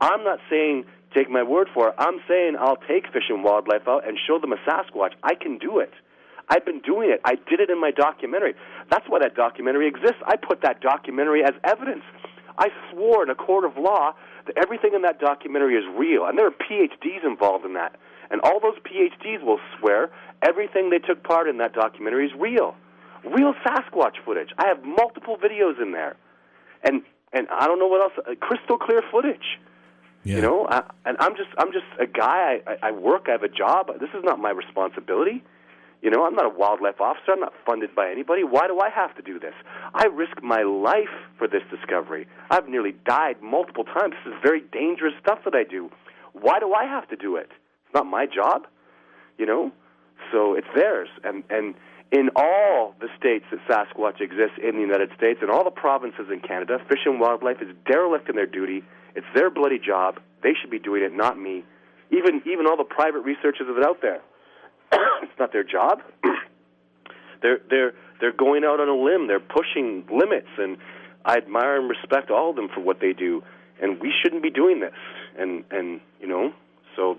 [0.00, 0.84] I'm not saying
[1.14, 1.94] take my word for it.
[1.98, 5.12] I'm saying I'll take Fish and Wildlife out and show them a Sasquatch.
[5.22, 5.92] I can do it.
[6.48, 7.20] I've been doing it.
[7.24, 8.54] I did it in my documentary.
[8.90, 10.20] That's why that documentary exists.
[10.26, 12.02] I put that documentary as evidence.
[12.58, 14.12] I swore in a court of law
[14.46, 17.96] that everything in that documentary is real, and there are PhDs involved in that.
[18.30, 20.10] And all those PhDs will swear
[20.42, 22.74] everything they took part in that documentary is real.
[23.24, 24.48] Real Sasquatch footage.
[24.58, 26.16] I have multiple videos in there.
[26.82, 27.02] And
[27.32, 29.58] and I don't know what else uh, crystal clear footage.
[30.24, 30.36] Yeah.
[30.36, 32.60] You know, I, and I'm just I'm just a guy.
[32.66, 33.24] I, I work.
[33.28, 33.88] I have a job.
[34.00, 35.42] This is not my responsibility.
[36.00, 37.32] You know, I'm not a wildlife officer.
[37.32, 38.42] I'm not funded by anybody.
[38.42, 39.54] Why do I have to do this?
[39.94, 42.26] I risk my life for this discovery.
[42.50, 44.14] I've nearly died multiple times.
[44.24, 45.90] This is very dangerous stuff that I do.
[46.32, 47.50] Why do I have to do it?
[47.86, 48.66] It's not my job,
[49.38, 49.70] you know.
[50.32, 51.74] So it's theirs, and and
[52.10, 56.26] in all the states that Sasquatch exists in the United States and all the provinces
[56.30, 58.84] in Canada, Fish and Wildlife is derelict in their duty.
[59.14, 60.20] It's their bloody job.
[60.42, 61.64] They should be doing it, not me.
[62.10, 64.20] Even even all the private researchers that are out there,
[65.22, 66.00] it's not their job.
[67.42, 69.28] they're they're they're going out on a limb.
[69.28, 70.76] They're pushing limits, and
[71.24, 73.42] I admire and respect all of them for what they do.
[73.80, 74.94] And we shouldn't be doing this.
[75.38, 76.52] And and you know,
[76.96, 77.18] so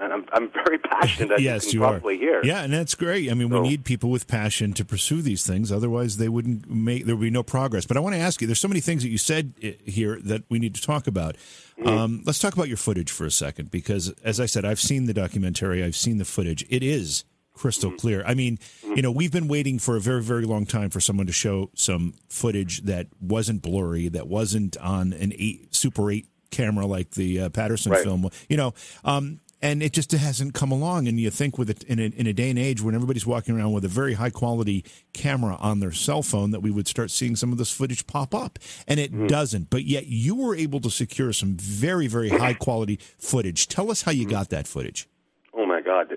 [0.00, 1.32] and I'm I'm very passionate.
[1.32, 2.18] As yes, you, you probably are.
[2.18, 2.44] Hear.
[2.44, 3.30] Yeah, and that's great.
[3.30, 5.70] I mean, so, we need people with passion to pursue these things.
[5.70, 7.86] Otherwise, they wouldn't make there would be no progress.
[7.86, 10.18] But I want to ask you: there's so many things that you said eh, here
[10.24, 11.36] that we need to talk about.
[11.78, 11.88] Mm-hmm.
[11.88, 15.06] Um, let's talk about your footage for a second, because as I said, I've seen
[15.06, 15.82] the documentary.
[15.82, 16.64] I've seen the footage.
[16.68, 17.24] It is
[17.54, 17.98] crystal mm-hmm.
[17.98, 18.24] clear.
[18.26, 18.96] I mean, mm-hmm.
[18.96, 21.70] you know, we've been waiting for a very, very long time for someone to show
[21.74, 27.40] some footage that wasn't blurry, that wasn't on an eight, Super 8 camera like the
[27.40, 28.02] uh, Patterson right.
[28.02, 28.28] film.
[28.48, 28.74] You know,
[29.04, 31.08] um, and it just hasn't come along.
[31.08, 33.56] And you think with it in a, in a day and age when everybody's walking
[33.56, 34.84] around with a very high quality
[35.14, 38.34] camera on their cell phone, that we would start seeing some of this footage pop
[38.34, 39.26] up, and it mm-hmm.
[39.26, 39.70] doesn't.
[39.70, 43.66] But yet you were able to secure some very very high quality footage.
[43.66, 44.32] Tell us how you mm-hmm.
[44.32, 45.08] got that footage.
[45.56, 46.12] Oh my God,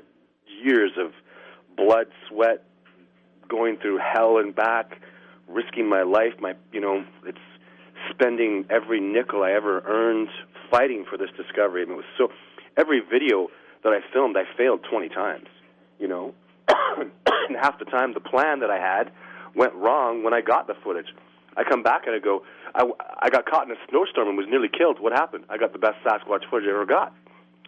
[0.61, 1.13] years of
[1.77, 2.65] blood, sweat,
[3.47, 4.99] going through hell and back,
[5.47, 6.33] risking my life.
[6.41, 7.37] My you know it's
[8.11, 10.27] spending every nickel I ever earned
[10.69, 11.83] fighting for this discovery.
[11.83, 12.27] I mean, it was so
[12.77, 13.47] every video
[13.83, 15.47] that I filmed, I failed 20 times,
[15.99, 16.33] you know.
[16.69, 19.11] and half the time, the plan that I had
[19.55, 21.07] went wrong when I got the footage.
[21.55, 22.43] I come back and I go,
[22.75, 22.85] I,
[23.19, 24.99] I got caught in a snowstorm and was nearly killed.
[24.99, 25.45] What happened?
[25.49, 27.13] I got the best Sasquatch footage I ever got.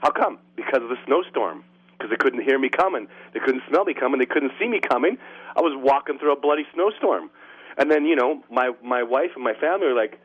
[0.02, 0.38] How come?
[0.56, 1.64] Because of the snowstorm.
[1.98, 3.08] because they couldn't hear me coming.
[3.34, 4.20] They couldn't smell me coming.
[4.20, 5.18] They couldn't see me coming.
[5.56, 7.30] I was walking through a bloody snowstorm.
[7.78, 10.20] And then, you know, my my wife and my family are like,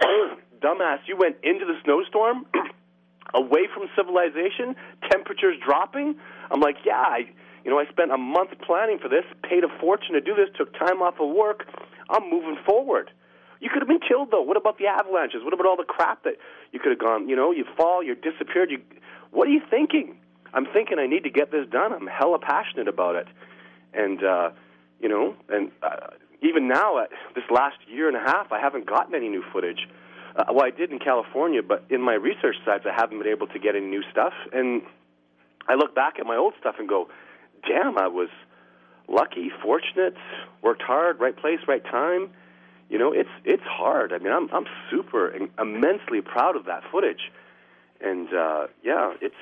[0.60, 2.46] "Dumbass, you went into the snowstorm
[3.34, 4.76] away from civilization,
[5.10, 6.16] temperatures dropping?"
[6.50, 7.30] I'm like, "Yeah, I
[7.64, 10.48] you know, I spent a month planning for this, paid a fortune to do this,
[10.56, 11.66] took time off of work.
[12.08, 13.10] I'm moving forward."
[13.60, 14.40] You could have been killed though.
[14.40, 15.44] What about the avalanches?
[15.44, 16.36] What about all the crap that
[16.72, 18.80] you could have gone, you know, you fall, you're disappeared, you
[19.30, 20.16] what are you thinking?
[20.52, 21.92] I'm thinking I need to get this done.
[21.92, 23.28] I'm hella passionate about it.
[23.92, 24.50] And uh,
[24.98, 26.08] you know, and uh,
[26.42, 27.04] even now, uh,
[27.34, 29.88] this last year and a half, I haven't gotten any new footage.
[30.36, 33.46] Uh, well, I did in California, but in my research sites, I haven't been able
[33.48, 34.32] to get any new stuff.
[34.52, 34.82] And
[35.68, 37.08] I look back at my old stuff and go,
[37.66, 38.28] "Damn, I was
[39.08, 40.16] lucky, fortunate,
[40.62, 42.30] worked hard, right place, right time."
[42.88, 44.12] You know, it's it's hard.
[44.12, 47.30] I mean, I'm I'm super immensely proud of that footage,
[48.00, 49.34] and uh, yeah, it's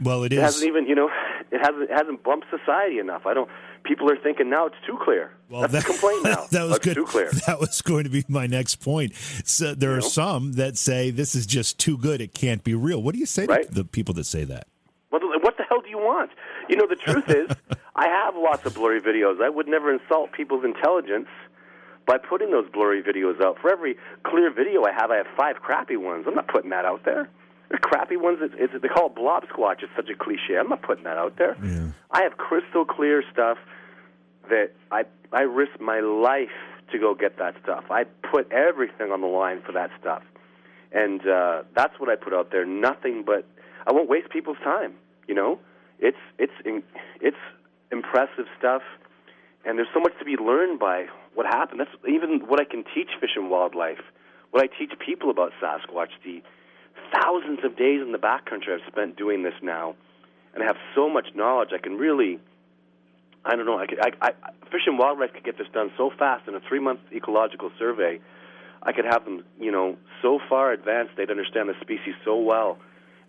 [0.00, 1.10] well, it, it hasn't even you know
[1.50, 3.26] it hasn't it hasn't bumped society enough.
[3.26, 3.48] I don't.
[3.84, 5.30] People are thinking now it's too clear.
[5.48, 6.46] Well, That's that, the complaint now.
[6.50, 6.94] that was That's good.
[6.96, 7.30] Too clear.
[7.46, 9.14] That was going to be my next point.
[9.44, 10.08] So there You are know?
[10.08, 13.00] some that say this is just too good; it can't be real.
[13.02, 13.66] What do you say Right.
[13.68, 14.66] to the people that say that?
[15.10, 16.30] What, what the hell do you want?
[16.68, 17.48] You know, the truth is,
[17.94, 19.40] I have lots of blurry videos.
[19.42, 21.28] I would never insult people's intelligence
[22.06, 23.58] by putting those blurry videos out.
[23.60, 26.24] For every clear video I have, I have five crappy ones.
[26.26, 27.28] I'm not putting that out there.
[27.68, 29.82] The crappy ones, it's, it's, they call it blob squatch.
[29.82, 30.56] It's such a cliche.
[30.58, 31.56] I'm not putting that out there.
[31.62, 31.88] Yeah.
[32.10, 33.58] I have crystal clear stuff
[34.48, 36.48] that I I risk my life
[36.92, 37.84] to go get that stuff.
[37.90, 40.22] I put everything on the line for that stuff,
[40.92, 42.64] and uh, that's what I put out there.
[42.64, 43.44] Nothing but
[43.86, 44.94] I won't waste people's time.
[45.26, 45.58] You know,
[45.98, 46.84] it's it's in,
[47.20, 47.36] it's
[47.90, 48.82] impressive stuff,
[49.64, 51.80] and there's so much to be learned by what happened.
[51.80, 54.00] That's even what I can teach fish and wildlife.
[54.52, 56.10] What I teach people about Sasquatch.
[56.24, 56.42] The
[57.12, 59.96] thousands of days in the backcountry I've spent doing this now,
[60.54, 61.70] and I have so much knowledge.
[61.74, 62.40] I can really
[63.46, 63.78] I don't know.
[63.78, 64.30] I, could, I, I,
[64.72, 68.20] Fish and Wildlife could get this done so fast in a three-month ecological survey.
[68.82, 72.78] I could have them, you know, so far advanced they'd understand the species so well,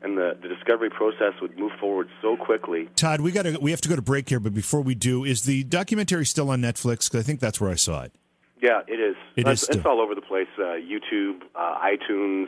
[0.01, 2.89] and the, the discovery process would move forward so quickly.
[2.95, 5.23] Todd, we got to we have to go to break here, but before we do,
[5.23, 7.09] is the documentary still on Netflix?
[7.09, 8.13] Because I think that's where I saw it.
[8.61, 9.15] Yeah, it is.
[9.35, 10.47] It it's, is it's all over the place.
[10.57, 12.47] Uh, YouTube, uh, iTunes,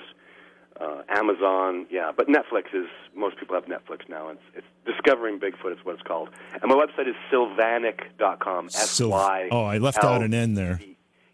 [1.10, 1.86] Amazon.
[1.90, 4.30] Yeah, but Netflix is most people have Netflix now.
[4.30, 8.68] It's, it's Discovering Bigfoot is what it's called, and my website is sylvanic.com.
[8.68, 9.50] S Y.
[9.52, 10.80] oh, I left out an N there.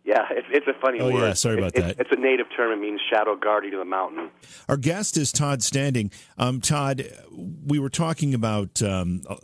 [0.05, 1.19] Yeah, it's, it's a funny Oh, word.
[1.21, 1.89] yeah, sorry about It- that.
[1.91, 2.71] It's, it's a native term.
[2.71, 4.29] It means shadow guardian of the mountain.
[4.69, 6.11] Our guest is Todd Standing.
[6.37, 7.09] Um, Todd,
[7.65, 9.35] we were talking about um, a,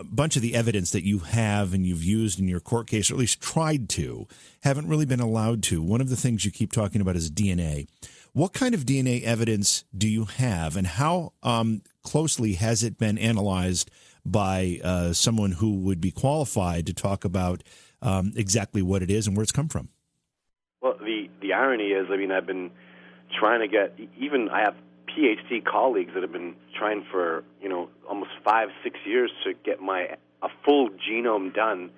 [0.00, 3.08] a bunch of the evidence that you have and you've used in your court case,
[3.08, 4.26] or at least tried to,
[4.64, 5.80] haven't really been allowed to.
[5.80, 7.86] One of the things you keep talking about is DNA.
[8.32, 13.16] What kind of DNA evidence do you have, and how um, closely has it been
[13.16, 13.90] analyzed
[14.26, 17.62] by uh, someone who would be qualified to talk about
[18.02, 19.88] um, exactly what it is and where it's come from?
[20.80, 22.70] Well, the the irony is, I mean, I've been
[23.38, 24.74] trying to get even I have
[25.08, 29.80] PhD colleagues that have been trying for you know almost five six years to get
[29.80, 31.90] my a full genome done,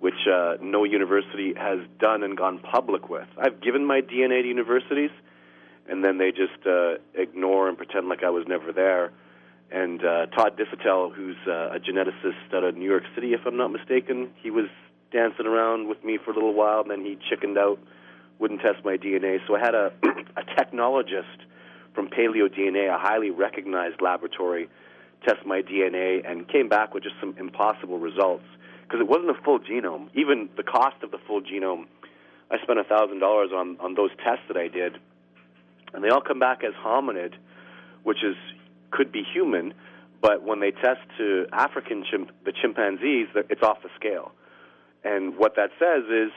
[0.00, 3.26] which uh, no university has done and gone public with.
[3.38, 5.10] I've given my DNA to universities,
[5.88, 9.10] and then they just uh, ignore and pretend like I was never there.
[9.70, 13.56] And uh, Todd Disotell, who's uh, a geneticist out of New York City, if I'm
[13.56, 14.66] not mistaken, he was
[15.12, 17.78] dancing around with me for a little while, and then he chickened out,
[18.38, 19.38] wouldn't test my DNA.
[19.46, 19.92] So I had a,
[20.36, 21.46] a technologist
[21.94, 24.68] from Paleo DNA, a highly recognized laboratory,
[25.26, 28.44] test my DNA, and came back with just some impossible results
[28.82, 30.08] because it wasn't a full genome.
[30.14, 31.86] Even the cost of the full genome,
[32.50, 34.96] I spent a thousand dollars on on those tests that I did,
[35.92, 37.34] and they all come back as hominid,
[38.04, 38.36] which is
[38.90, 39.74] could be human,
[40.20, 44.32] but when they test to African chimp, the chimpanzees, it's off the scale.
[45.04, 46.32] And what that says is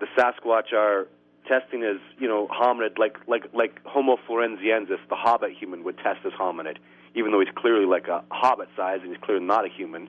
[0.00, 1.06] the Sasquatch are
[1.46, 6.20] testing as you know hominid, like like like Homo florenziensis, the hobbit human would test
[6.24, 6.78] as hominid,
[7.14, 10.08] even though he's clearly like a hobbit size and he's clearly not a human.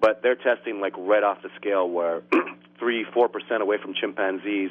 [0.00, 2.22] But they're testing like right off the scale, where
[2.78, 4.70] three four percent away from chimpanzees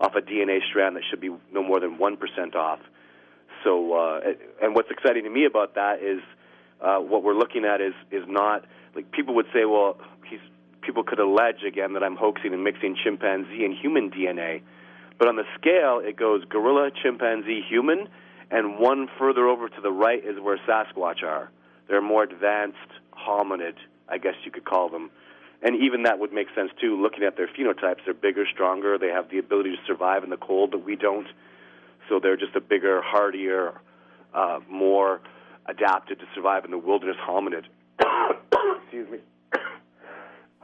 [0.00, 2.80] off a DNA strand that should be no more than one percent off.
[3.64, 4.20] So, uh,
[4.62, 6.20] and what's exciting to me about that is
[6.80, 8.64] uh, what we're looking at is is not
[8.94, 9.98] like people would say, well,
[10.98, 14.62] people could allege again that I'm hoaxing and mixing chimpanzee and human DNA,
[15.16, 18.08] but on the scale it goes gorilla, chimpanzee, human,
[18.50, 21.50] and one further over to the right is where Sasquatch are.
[21.86, 22.78] They're more advanced
[23.12, 23.74] hominid,
[24.08, 25.10] I guess you could call them.
[25.62, 27.00] And even that would make sense too.
[27.00, 28.98] Looking at their phenotypes, they're bigger, stronger.
[28.98, 31.28] They have the ability to survive in the cold that we don't
[32.08, 33.74] so they're just a bigger, hardier,
[34.34, 35.20] uh, more
[35.66, 37.64] adapted to survive in the wilderness hominid.
[38.82, 39.18] Excuse me.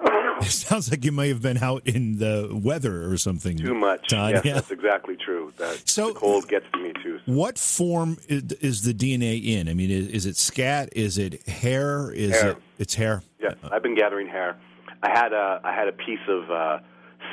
[0.01, 3.57] It sounds like you may have been out in the weather or something.
[3.57, 4.09] Too much.
[4.09, 4.33] Todd.
[4.35, 4.53] yes, Yeah.
[4.55, 5.53] that's exactly true.
[5.57, 7.21] That So- the cold gets to me too.
[7.27, 9.69] What form is, is the DNA in?
[9.69, 10.91] I mean, is, is it scat?
[10.95, 12.11] Is it hair?
[12.13, 12.51] Is Hair.
[12.53, 12.57] it?
[12.79, 13.23] It's hair.
[13.41, 14.57] Yeah, I've been gathering hair.
[15.03, 16.79] I had a I had a piece of uh,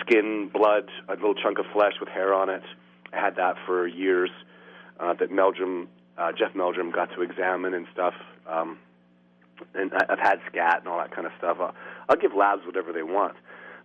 [0.02, 2.64] skin, blood, a little chunk of flesh with hair on it.
[3.14, 4.30] I had that for years.
[5.00, 5.88] Uh, that Meldrum,
[6.18, 8.14] uh, Jeff Meldrum, got to examine and stuff.
[8.48, 8.78] Um,
[9.74, 11.58] and I've had scat and all that kind of stuff.
[11.60, 11.74] I'll,
[12.10, 13.36] I'll give labs whatever they want.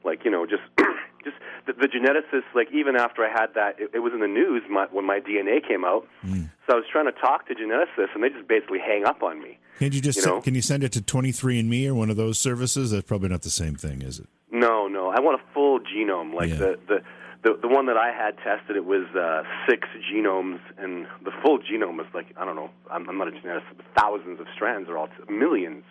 [0.04, 0.62] Like you know, just
[1.24, 2.54] just the, the geneticists.
[2.54, 5.20] Like even after I had that, it, it was in the news my, when my
[5.20, 6.06] DNA came out.
[6.22, 6.44] Hmm.
[6.68, 9.40] So I was trying to talk to geneticists, and they just basically hang up on
[9.42, 9.58] me.
[9.78, 12.38] Can you just You send- can you send it to 23andMe or one of those
[12.38, 12.90] services?
[12.92, 14.26] That's probably not the same thing, is it?
[14.50, 15.08] No, no.
[15.08, 16.32] I want a full genome.
[16.34, 16.56] Like Yeah.
[16.56, 17.02] the, the
[17.42, 21.58] the the one that I had tested, it was uh, six genomes, and the full
[21.58, 22.70] genome is like I don't know.
[22.90, 25.84] I'm, I'm not a geneticist, but thousands of strands are all millions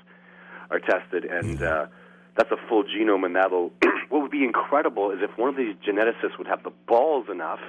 [0.72, 1.86] are tested, and uh,
[2.36, 3.72] that's a full genome, and that'll.
[4.10, 7.60] what would be incredible is if one of these geneticists would have the balls enough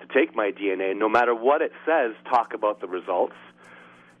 [0.00, 3.34] to take my DNA, no matter what it says, talk about the results.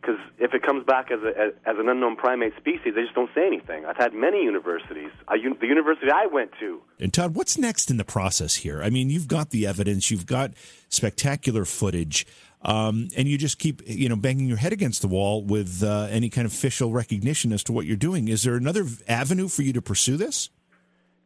[0.00, 3.30] Because if it comes back as, a, as an unknown primate species, they just don't
[3.34, 3.84] say anything.
[3.84, 5.10] I've had many universities.
[5.26, 8.82] I, the university I went to, And Todd, what's next in the process here?
[8.82, 10.52] I mean, you've got the evidence, you've got
[10.88, 12.26] spectacular footage,
[12.62, 16.08] um, and you just keep, you know, banging your head against the wall with uh,
[16.10, 18.28] any kind of official recognition as to what you're doing.
[18.28, 20.50] Is there another avenue for you to pursue this?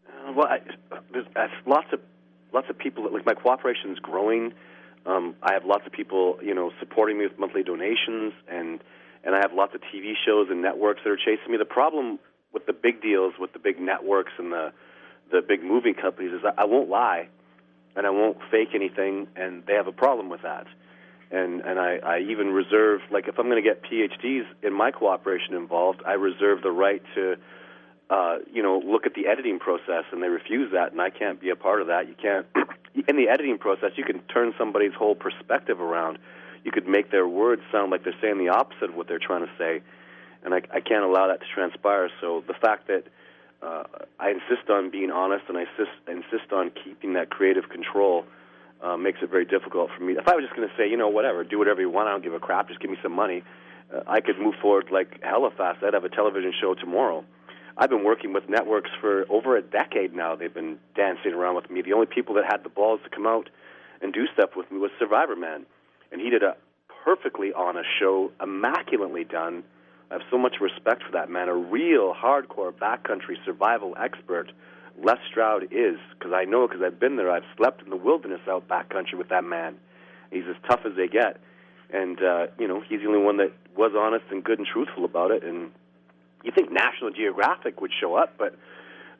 [0.09, 0.59] Uh, well, I,
[1.13, 2.01] there's uh, lots of
[2.53, 3.05] lots of people.
[3.05, 4.53] That, like my cooperation is growing.
[5.05, 8.81] Um, I have lots of people, you know, supporting me with monthly donations, and
[9.25, 11.59] and I have lots of TV shows and networks that are chasing me.
[11.59, 12.19] The problem
[12.53, 14.73] with the big deals, with the big networks and the
[15.31, 17.29] the big moving companies, is I won't lie,
[17.97, 20.67] and I won't fake anything, and they have a problem with that.
[21.31, 24.91] And and I, I even reserve like if I'm going to get PhDs in my
[24.91, 27.37] cooperation involved, I reserve the right to
[28.11, 31.41] uh, you know, look at the editing process, and they refuse that, and I can't
[31.41, 32.09] be a part of that.
[32.09, 32.47] You can't.
[33.09, 36.19] In the editing process, you can turn somebody's whole perspective around.
[36.63, 39.47] You could make their words sound like they're saying the opposite of what they're trying
[39.47, 39.83] to say,
[40.45, 42.11] and I, I can't allow that to transpire.
[42.21, 43.05] So the fact that
[43.63, 43.85] uh,
[44.19, 48.25] I insist on being honest and I insist, insist on keeping that creative control
[48.83, 50.15] uh, makes it very difficult for me.
[50.15, 52.13] If I was just going to say, you know, whatever, do whatever you want, I
[52.13, 53.43] don't give a crap, just give me some money,
[53.95, 55.83] uh, I could move forward like hella fast.
[55.85, 57.25] I'd have a television show tomorrow.
[57.77, 60.37] I've been working with networks for over a decade now.
[60.37, 61.83] They've been dancing around with me.
[61.83, 63.49] The only people that had the balls to come out
[64.01, 65.65] and do stuff with me was Survivorman,
[66.11, 66.57] and he did a
[67.05, 69.65] perfectly honest show, immaculately done.
[70.11, 74.53] I have so much respect for that man, a real hardcore backcountry survival expert.
[75.03, 77.31] Les Stroud is, because I know because I've been there.
[77.31, 79.77] I've slept in the wilderness out backcountry with that man.
[80.31, 81.39] He's as tough as they get,
[81.91, 85.05] and uh, you know he's the only one that was honest and good and truthful
[85.05, 85.43] about it.
[85.43, 85.71] And
[86.43, 88.57] you think National Geographic would show up, but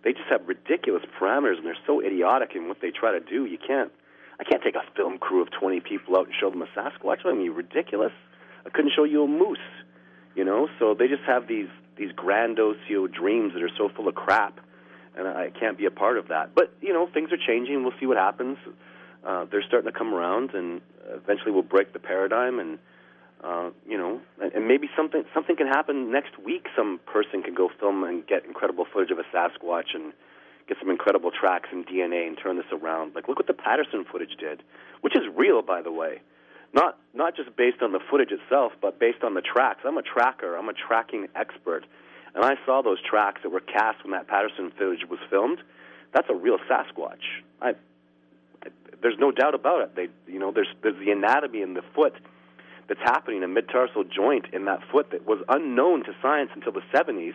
[0.05, 3.47] they just have ridiculous parameters, and they're so idiotic in what they try to do.
[3.47, 3.93] You can't.
[4.41, 7.25] I can't take a film crew of 20 people out and show them a Sasquatch.
[7.25, 8.13] I mean, ridiculous.
[8.67, 9.59] I couldn't show you a moose,
[10.35, 10.69] you know.
[10.79, 12.79] So they just have these these grandiose
[13.13, 14.59] dreams that are so full of crap,
[15.17, 16.55] and I can't be a part of that.
[16.55, 17.83] But you know, things are changing.
[17.85, 18.59] We'll see what happens.
[19.25, 20.81] Uh, they're starting to come around, and
[21.15, 22.79] eventually we'll break the paradigm and
[23.43, 26.67] uh, you know, and, maybe something something can happen next week.
[26.77, 30.13] Some person can go film and get incredible footage of a Sasquatch and
[30.69, 33.15] get some incredible tracks and DNA and turn this around.
[33.15, 34.63] Like look what the Patterson footage did,
[35.01, 36.21] which is real, by the way.
[36.73, 39.81] Not not just based on the footage itself, but based on the tracks.
[39.85, 40.55] I'm a tracker.
[40.57, 41.85] I'm a tracking expert,
[42.35, 45.59] and I saw those tracks that were cast when that Patterson footage was filmed.
[46.15, 47.43] That's a real Sasquatch.
[47.61, 47.73] I,
[49.03, 49.97] there's no doubt about it.
[49.97, 52.15] They, you know, there's there's the anatomy in the foot
[52.93, 56.83] that's happening, a mid-tarsal joint in that foot that was unknown to science until the
[56.95, 57.33] 70s.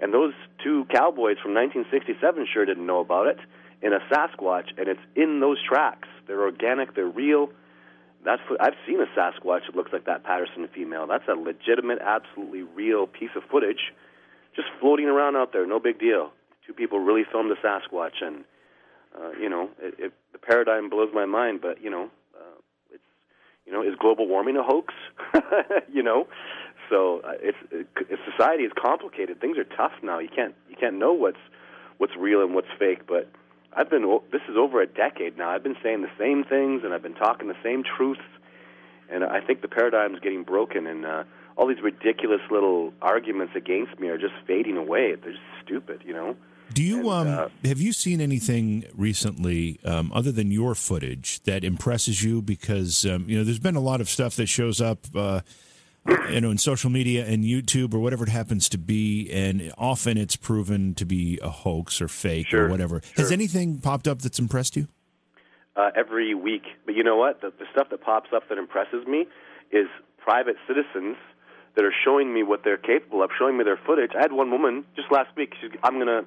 [0.00, 0.32] And those
[0.62, 3.38] two cowboys from 1967 sure didn't know about it
[3.80, 6.08] in a Sasquatch, and it's in those tracks.
[6.26, 7.50] They're organic, they're real.
[8.24, 11.06] That's what, I've seen a Sasquatch that looks like that Patterson female.
[11.06, 13.92] That's a legitimate, absolutely real piece of footage,
[14.56, 15.64] just floating around out there.
[15.64, 16.32] No big deal.
[16.66, 18.44] Two people really filmed a Sasquatch, and
[19.16, 21.60] uh, you know, it, it, the paradigm blows my mind.
[21.62, 22.10] But you know,
[23.68, 24.94] you know, is global warming a hoax?
[25.92, 26.26] you know,
[26.88, 29.40] so uh, it's it, society is complicated.
[29.40, 30.18] Things are tough now.
[30.18, 31.38] You can't you can't know what's
[31.98, 33.06] what's real and what's fake.
[33.06, 33.28] But
[33.74, 35.50] I've been this is over a decade now.
[35.50, 38.22] I've been saying the same things and I've been talking the same truths.
[39.10, 41.24] And I think the paradigm is getting broken, and uh,
[41.56, 45.14] all these ridiculous little arguments against me are just fading away.
[45.14, 46.36] They're just stupid, you know.
[46.72, 51.42] Do you And, um uh, have you seen anything recently um, other than your footage
[51.44, 52.42] that impresses you?
[52.42, 55.40] Because um, you know there's been a lot of stuff that shows up uh,
[56.30, 60.16] you know, in social media and YouTube or whatever it happens to be, and often
[60.16, 63.00] it's proven to be a hoax or fake Sure, or whatever.
[63.02, 63.24] sure.
[63.24, 64.88] Has anything popped up that's impressed you?
[65.76, 66.64] uh, every week.
[66.86, 67.40] But you know what?
[67.40, 69.26] The, the stuff that pops up that impresses me
[69.70, 69.86] is
[70.18, 71.16] private citizens
[71.76, 74.10] that are showing me what they're capable of, showing me their footage.
[74.18, 75.52] I had one woman just last week.
[75.60, 76.24] She's, I'm gonna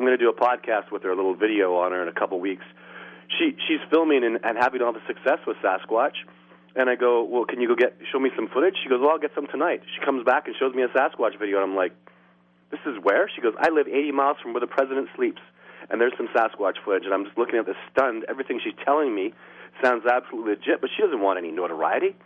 [0.00, 2.40] I'm gonna do a podcast with her, a little video on her in a couple
[2.40, 2.64] weeks.
[3.36, 6.16] She she's filming and, and having all the success with Sasquatch.
[6.74, 8.76] And I go, well, can you go get show me some footage?
[8.82, 9.82] She goes, well, I'll get some tonight.
[9.92, 11.92] She comes back and shows me a Sasquatch video, and I'm like,
[12.70, 13.28] this is where?
[13.28, 15.42] She goes, I live 80 miles from where the president sleeps,
[15.90, 17.04] and there's some Sasquatch footage.
[17.04, 18.24] And I'm just looking at this stunned.
[18.26, 19.34] Everything she's telling me
[19.84, 22.16] sounds absolutely legit, but she doesn't want any notoriety.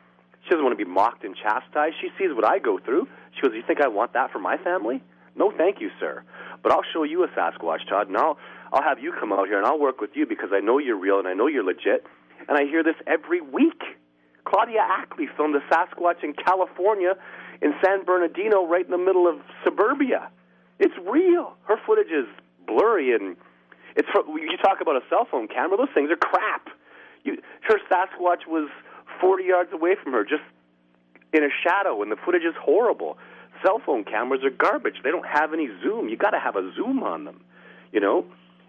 [0.45, 1.97] She doesn't want to be mocked and chastised.
[2.01, 3.09] She sees what I go through.
[3.35, 5.03] She goes, You think I want that for my family?
[5.37, 6.23] No, thank you, sir.
[6.63, 8.39] But I'll show you a Sasquatch, Todd, and I'll,
[8.73, 10.99] I'll have you come out here and I'll work with you because I know you're
[10.99, 12.07] real and I know you're legit.
[12.49, 13.83] And I hear this every week.
[14.45, 17.15] Claudia Ackley filmed a Sasquatch in California
[17.63, 20.31] in San Bernardino, right in the middle of suburbia.
[20.79, 21.55] It's real.
[21.65, 22.27] Her footage is
[22.67, 23.37] blurry and
[23.97, 24.09] it's.
[24.15, 26.69] You talk about a cell phone camera; those things are crap.
[27.23, 28.69] You, her Sasquatch was
[29.21, 30.43] 40 yards away from her, just
[31.33, 33.17] in a shadow, and the footage is horrible.
[33.65, 34.97] Cell phone cameras are garbage.
[35.03, 36.09] They don't have any zoom.
[36.09, 37.41] You got to have a zoom on them,
[37.93, 38.27] you know.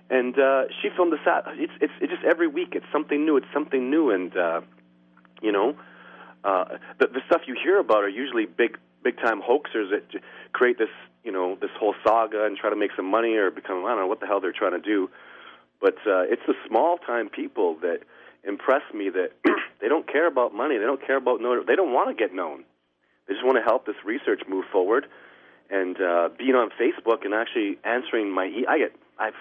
[0.10, 1.46] And uh, she filmed the sat.
[1.56, 2.70] It's, it's it's just every week.
[2.74, 3.38] It's something new.
[3.38, 4.62] It's something new, and uh,
[5.41, 5.76] you know,
[6.43, 10.04] uh, the the stuff you hear about are usually big big time hoaxers that
[10.54, 10.89] create this
[11.24, 14.02] you know this whole saga and try to make some money or become I don't
[14.02, 15.10] know what the hell they're trying to do.
[15.82, 18.00] But uh, it's the small time people that
[18.43, 19.32] impress me that
[19.82, 20.78] they don't care about money.
[20.78, 21.64] They don't care about no.
[21.64, 22.64] They don't want to get known.
[23.28, 25.07] They just want to help this research move forward.
[25.69, 29.34] And uh, being on Facebook and actually answering my, e- I get I've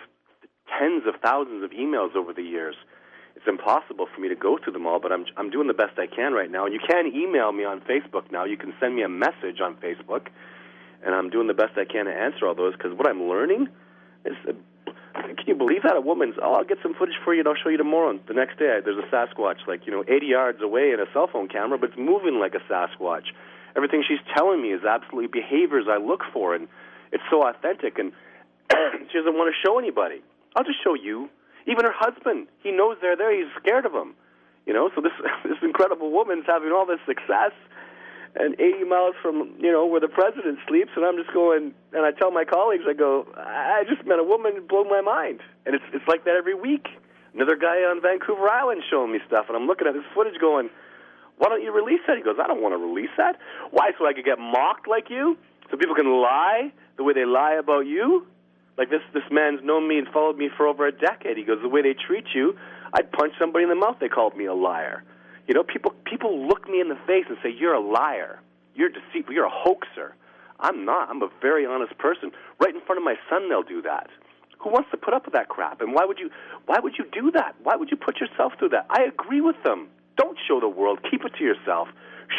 [0.79, 2.77] tens of thousands of emails over the years.
[3.37, 5.99] It's impossible for me to go through them all, but I'm I'm doing the best
[5.99, 6.65] I can right now.
[6.65, 8.45] And you can email me on Facebook now.
[8.45, 10.29] You can send me a message on Facebook,
[11.05, 13.69] and I'm doing the best I can to answer all those because what I'm learning
[14.25, 14.35] is.
[14.49, 14.53] Uh,
[15.15, 16.35] can you believe that a woman's?
[16.43, 18.19] Oh, I'll get some footage for you and I'll show you tomorrow.
[18.27, 21.29] The next day, there's a Sasquatch, like you know, 80 yards away in a cell
[21.33, 23.31] phone camera, but it's moving like a Sasquatch.
[23.77, 26.69] Everything she's telling me is absolutely behaviors I look for, and
[27.13, 27.99] it's so authentic.
[27.99, 28.13] And
[29.11, 30.23] she doesn't want to show anybody.
[30.55, 31.29] I'll just show you.
[31.67, 33.35] Even her husband, he knows they're there.
[33.35, 34.15] He's scared of them.
[34.67, 35.13] You know, so this
[35.45, 37.53] this incredible woman's having all this success,
[38.37, 41.75] and 80 miles from you know where the president sleeps, and I'm just going.
[41.93, 45.01] And I tell my colleagues, I go, I just met a woman who blew my
[45.01, 46.87] mind, and it's it's like that every week.
[47.35, 50.71] Another guy on Vancouver Island showing me stuff, and I'm looking at this footage, going,
[51.39, 52.17] why don't you release that?
[52.17, 53.37] He goes, I don't want to release that.
[53.71, 53.91] Why?
[53.99, 55.37] So I could get mocked like you?
[55.71, 58.27] So people can lie the way they lie about you?
[58.77, 61.37] Like this this man's known me and followed me for over a decade.
[61.37, 62.57] He goes, the way they treat you,
[62.93, 63.97] I'd punch somebody in the mouth.
[64.01, 65.05] They called me a liar.
[65.47, 68.41] You know, people people look me in the face and say, You're a liar.
[68.75, 69.33] You're deceitful.
[69.33, 70.15] You're a hoaxer.
[70.59, 71.09] I'm not.
[71.11, 72.33] I'm a very honest person.
[72.61, 74.09] Right in front of my son, they'll do that.
[74.59, 75.81] Who wants to put up with that crap?
[75.81, 76.31] And why would you?
[76.67, 77.55] Why would you do that?
[77.63, 78.87] Why would you put yourself through that?
[78.91, 79.89] I agree with them.
[80.17, 81.01] Don't show the world.
[81.11, 81.89] Keep it to yourself.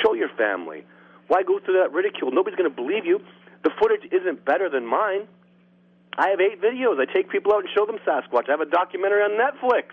[0.03, 0.85] Show your family.
[1.27, 2.31] Why go through that ridicule?
[2.31, 3.19] Nobody's going to believe you.
[3.63, 5.27] The footage isn't better than mine.
[6.17, 6.99] I have eight videos.
[6.99, 8.47] I take people out and show them Sasquatch.
[8.47, 9.89] I have a documentary on Netflix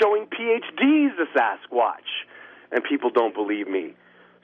[0.00, 2.08] showing PhDs the Sasquatch,
[2.72, 3.94] and people don't believe me.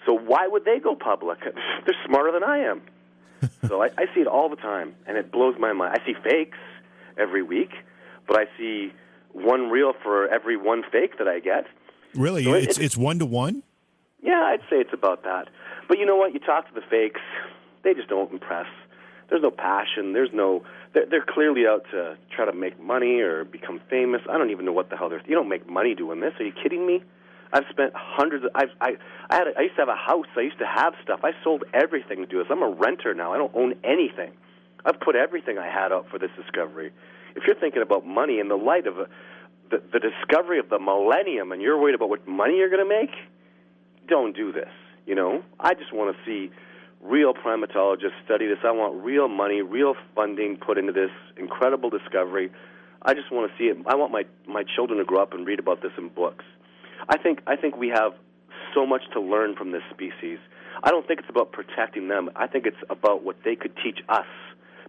[0.06, 1.40] So why would they go public?
[1.86, 2.82] They're smarter than I am.
[3.68, 5.96] so I, I see it all the time, and it blows my mind.
[6.00, 6.58] I see fakes
[7.18, 7.70] every week,
[8.28, 8.92] but I see
[9.32, 11.66] one real for every one fake that I get.
[12.14, 13.62] Really, So it- it's it's one to one.
[14.22, 15.48] Yeah, I'd say it's about that.
[15.88, 16.32] But you know what?
[16.32, 17.20] You talk to the fakes,
[17.82, 18.66] they just don't impress.
[19.28, 20.12] There's no passion.
[20.12, 20.62] There's no.
[20.92, 24.20] They're, they're clearly out to try to make money or become famous.
[24.28, 25.22] I don't even know what the hell they're.
[25.26, 26.34] You don't make money doing this.
[26.38, 27.02] Are you kidding me?
[27.54, 28.44] I've spent hundreds.
[28.44, 28.96] Of, I've, I
[29.30, 29.46] I had.
[29.48, 30.26] A, I used to have a house.
[30.36, 31.20] I used to have stuff.
[31.24, 32.46] I sold everything to do this.
[32.50, 33.32] I'm a renter now.
[33.32, 34.32] I don't own anything.
[34.84, 36.92] I've put everything I had up for this discovery.
[37.34, 39.06] If you're thinking about money in the light of a,
[39.80, 43.10] the, discovery of the millennium, and you're worried about what money you're going to make,
[44.08, 44.70] don't do this.
[45.06, 46.52] You know, I just want to see
[47.00, 48.58] real primatologists study this.
[48.64, 52.50] I want real money, real funding put into this incredible discovery.
[53.02, 53.76] I just want to see it.
[53.86, 56.44] I want my my children to grow up and read about this in books.
[57.08, 58.12] I think I think we have
[58.74, 60.38] so much to learn from this species.
[60.84, 62.30] I don't think it's about protecting them.
[62.36, 64.26] I think it's about what they could teach us.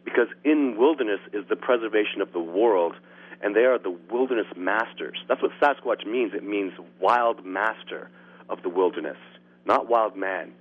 [0.05, 2.95] Because in wilderness is the preservation of the world,
[3.43, 5.17] and they are the wilderness masters.
[5.27, 6.31] That's what Sasquatch means.
[6.33, 8.09] It means wild master
[8.49, 9.17] of the wilderness,
[9.65, 10.53] not wild man.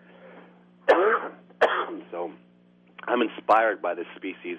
[2.11, 2.33] so
[3.05, 4.59] I'm inspired by this species,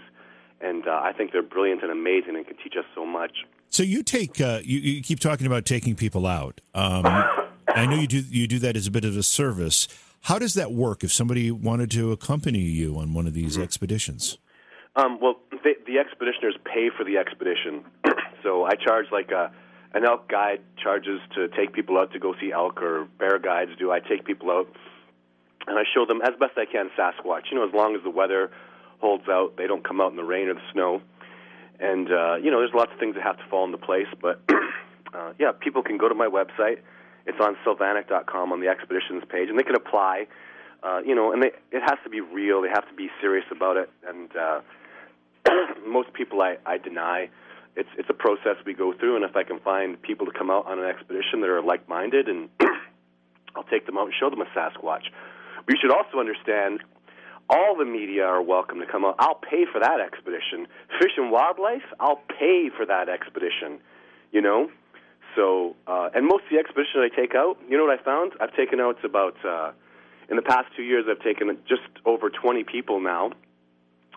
[0.62, 3.32] and uh, I think they're brilliant and amazing and can teach us so much.
[3.70, 6.62] So you take uh, you, you keep talking about taking people out.
[6.74, 7.06] Um,
[7.68, 9.88] I know you do you do that as a bit of a service.
[10.22, 13.64] How does that work if somebody wanted to accompany you on one of these mm-hmm.
[13.64, 14.38] expeditions?
[14.96, 17.84] Um, well, the, the expeditioners pay for the expedition.
[18.44, 19.52] so I charge like a,
[19.94, 23.72] an elk guide charges to take people out to go see elk, or bear guides
[23.78, 23.92] do.
[23.92, 24.68] I take people out
[25.68, 27.52] and I show them as best I can Sasquatch.
[27.52, 28.52] You know, as long as the weather
[29.00, 31.02] holds out, they don't come out in the rain or the snow.
[31.80, 34.08] And uh, you know, there's lots of things that have to fall into place.
[34.22, 34.42] But
[35.14, 36.80] uh, yeah, people can go to my website.
[37.26, 40.28] It's on sylvanic.com on the expeditions page, and they can apply.
[40.84, 42.62] Uh, you know, and they, it has to be real.
[42.62, 43.90] They have to be serious about it.
[44.06, 44.60] And uh,
[45.88, 47.30] most people I, I deny.
[47.76, 50.52] It's it's a process we go through, and if I can find people to come
[50.52, 52.50] out on an expedition that are like-minded, and
[53.56, 55.10] I'll take them out and show them a Sasquatch.
[55.68, 56.82] We should also understand
[57.50, 59.16] all the media are welcome to come out.
[59.20, 60.68] I'll pay for that expedition.
[61.00, 63.80] Fish and Wildlife, I'll pay for that expedition.
[64.32, 64.70] You know,
[65.36, 68.34] so uh, and most of the expeditions I take out, you know what I found?
[68.40, 69.72] I've taken out about uh,
[70.30, 73.32] in the past two years, I've taken just over 20 people now.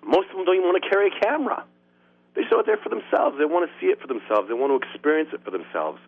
[0.07, 1.67] Most of them don't even want to carry a camera.
[2.39, 3.37] They show it there for themselves.
[3.39, 4.47] They want to see it for themselves.
[4.47, 5.99] They want to experience it for themselves.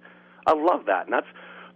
[0.46, 1.26] I love that, and that's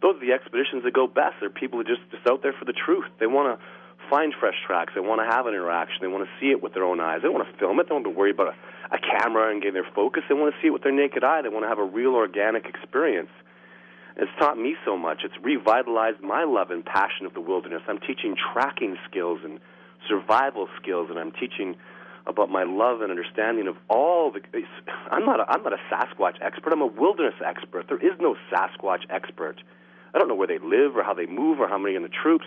[0.01, 1.41] those are the expeditions that go best.
[1.41, 3.07] They're people who just just out there for the truth.
[3.19, 3.65] They want to
[4.11, 4.93] find fresh tracks.
[4.95, 5.99] They want to have an interaction.
[6.01, 7.21] They want to see it with their own eyes.
[7.23, 7.85] They want to film it.
[7.85, 10.23] They don't have to worry about a, a camera and getting their focus.
[10.29, 11.43] They want to see it with their naked eye.
[11.43, 13.31] They want to have a real organic experience.
[14.17, 15.23] It's taught me so much.
[15.25, 17.81] It's revitalized my love and passion of the wilderness.
[17.89, 19.59] I'm teaching tracking skills and
[20.09, 21.77] survival skills, and I'm teaching
[22.27, 24.41] about my love and understanding of all the.
[25.11, 25.41] I'm not.
[25.41, 26.73] A, I'm not a Sasquatch expert.
[26.73, 27.87] I'm a wilderness expert.
[27.89, 29.61] There is no Sasquatch expert.
[30.15, 32.09] I don't know where they live or how they move or how many in the
[32.09, 32.45] troops.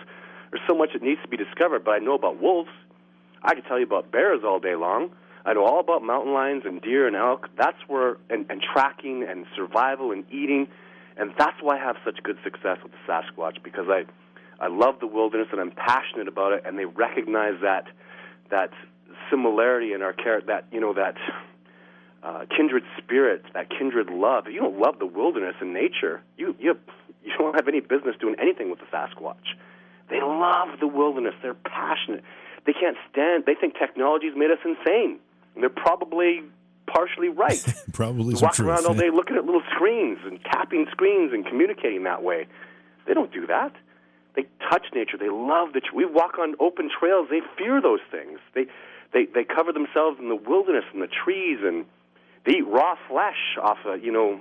[0.50, 2.70] There's so much that needs to be discovered, but I know about wolves.
[3.42, 5.10] I could tell you about bears all day long.
[5.44, 7.48] I know all about mountain lions and deer and elk.
[7.56, 10.66] That's where and, and tracking and survival and eating,
[11.16, 14.04] and that's why I have such good success with the Sasquatch because I
[14.58, 17.86] I love the wilderness and I'm passionate about it, and they recognize that
[18.50, 18.70] that
[19.30, 21.16] similarity in our character, that you know that
[22.22, 24.46] uh, kindred spirit, that kindred love.
[24.46, 26.78] If you don't love the wilderness and nature, you you
[27.24, 29.56] you don't have any business doing anything with the Sasquatch.
[30.08, 31.34] They love the wilderness.
[31.42, 32.22] They're passionate.
[32.64, 33.44] They can't stand.
[33.46, 35.18] They think technology's made us insane.
[35.54, 36.42] And they're probably
[36.86, 37.62] partially right.
[37.92, 41.46] probably they walk truth, around all day looking at little screens and tapping screens and
[41.46, 42.46] communicating that way.
[43.06, 43.72] They don't do that.
[44.34, 45.16] They touch nature.
[45.16, 45.80] They love the.
[45.94, 47.28] We walk on open trails.
[47.30, 48.38] They fear those things.
[48.54, 48.66] They
[49.12, 51.84] they they cover themselves in the wilderness and the trees and
[52.44, 54.40] they eat raw flesh off of you know.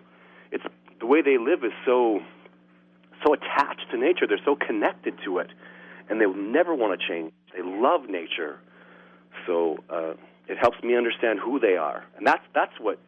[0.51, 0.63] It's
[0.99, 2.19] the way they live is so
[3.25, 4.27] so attached to nature.
[4.27, 5.49] They're so connected to it,
[6.09, 7.33] and they will never want to change.
[7.55, 8.59] They love nature,
[9.45, 10.13] so uh,
[10.47, 12.99] it helps me understand who they are, and that's that's what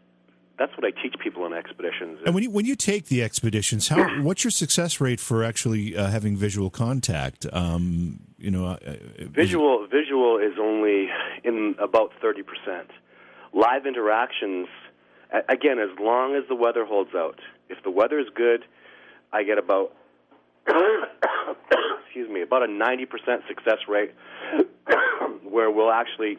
[0.57, 2.19] that's what I teach people on expeditions.
[2.25, 5.95] And when you when you take the expeditions, how what's your success rate for actually
[5.95, 7.45] uh, having visual contact?
[7.53, 8.77] Um, you know, uh,
[9.19, 11.07] visual is visual is only
[11.47, 12.89] in about thirty percent.
[13.53, 14.67] Live interactions,
[15.49, 17.39] again, as long as the weather holds out.
[17.69, 18.63] If the weather is good,
[19.31, 19.93] I get about
[22.05, 23.07] excuse me, about a 90%
[23.47, 24.11] success rate
[25.43, 26.37] where we'll actually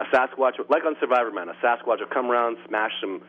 [0.00, 3.22] a Sasquatch like on Survivorman, a Sasquatch will come around, smash some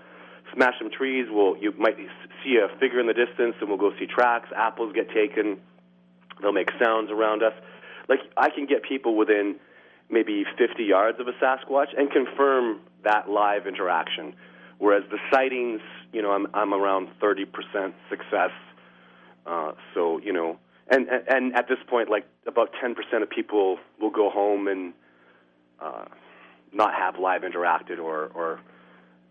[0.53, 1.97] smash some trees, we'll you might
[2.43, 5.57] see a figure in the distance and we'll go see tracks, apples get taken,
[6.41, 7.53] they'll make sounds around us.
[8.07, 9.55] Like I can get people within
[10.09, 14.33] maybe 50 yards of a Sasquatch and confirm that live interaction.
[14.77, 15.81] Whereas the sightings,
[16.13, 17.45] you know, I'm I'm around 30%
[18.09, 18.51] success
[19.49, 20.57] uh, so you know,
[20.89, 24.93] and, and at this point, like about ten percent of people will go home and
[25.79, 26.05] uh,
[26.71, 28.59] not have live interacted or or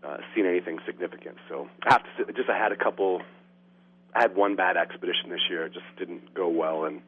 [0.03, 1.37] uh, seen anything significant.
[1.47, 3.21] So I have to just I had a couple.
[4.13, 5.67] I had one bad expedition this year.
[5.67, 7.01] It just didn't go well, and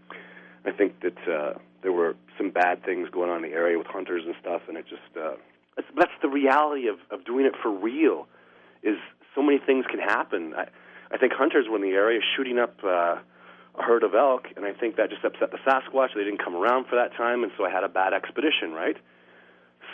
[0.66, 3.88] I think that uh, there were some bad things going on in the area with
[3.88, 5.36] hunters and stuff, and it just uh,
[5.76, 8.28] that's, that's the reality of of doing it for real.
[8.84, 8.98] Is
[9.36, 10.54] so many things can happen.
[10.56, 10.68] I,
[11.14, 13.18] I think hunters were in the area shooting up uh,
[13.78, 16.10] a herd of elk, and I think that just upset the Sasquatch.
[16.16, 18.98] They didn't come around for that time, and so I had a bad expedition, right?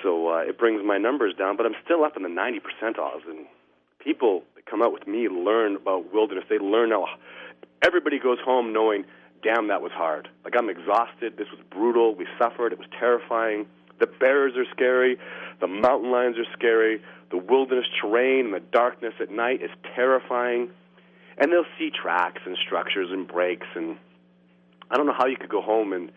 [0.04, 3.28] So uh, it brings my numbers down, but I'm still up in the 90 percentiles.
[3.28, 3.46] And
[4.00, 6.46] people that come out with me learn about wilderness.
[6.50, 7.08] They learn how
[7.86, 9.06] everybody goes home knowing,
[9.44, 10.30] damn, that was hard.
[10.44, 11.38] Like I'm exhausted.
[11.38, 12.16] This was brutal.
[12.16, 12.74] We suffered.
[12.74, 13.66] It was terrifying.
[14.00, 15.18] The bears are scary.
[15.60, 17.02] The mountain lions are scary.
[17.32, 20.70] The wilderness terrain and the darkness at night is terrifying
[21.38, 23.98] and they'll see tracks and structures and breaks and
[24.90, 26.12] I don't know how you could go home and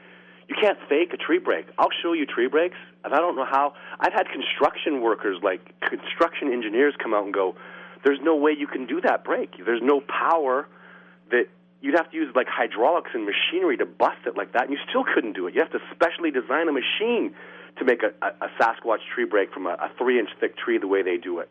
[0.49, 1.67] you can't fake a tree break.
[1.79, 3.75] I'll show you tree breaks, and I don't know how.
[4.01, 7.55] I've had construction workers, like construction engineers, come out and go,
[8.05, 9.65] "There's no way you can do that break.
[9.65, 10.67] There's no power
[11.31, 11.47] that
[11.81, 14.79] you'd have to use like hydraulics and machinery to bust it like that, and you
[14.89, 15.55] still couldn't do it.
[15.55, 17.35] You have to specially design a machine
[17.79, 20.89] to make a, a, a Sasquatch tree break from a, a three-inch thick tree the
[20.89, 21.51] way they do it.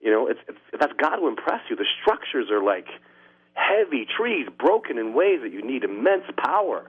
[0.00, 1.76] You know, it's, it's that's got to impress you.
[1.76, 2.86] The structures are like
[3.54, 6.88] heavy trees broken in ways that you need immense power.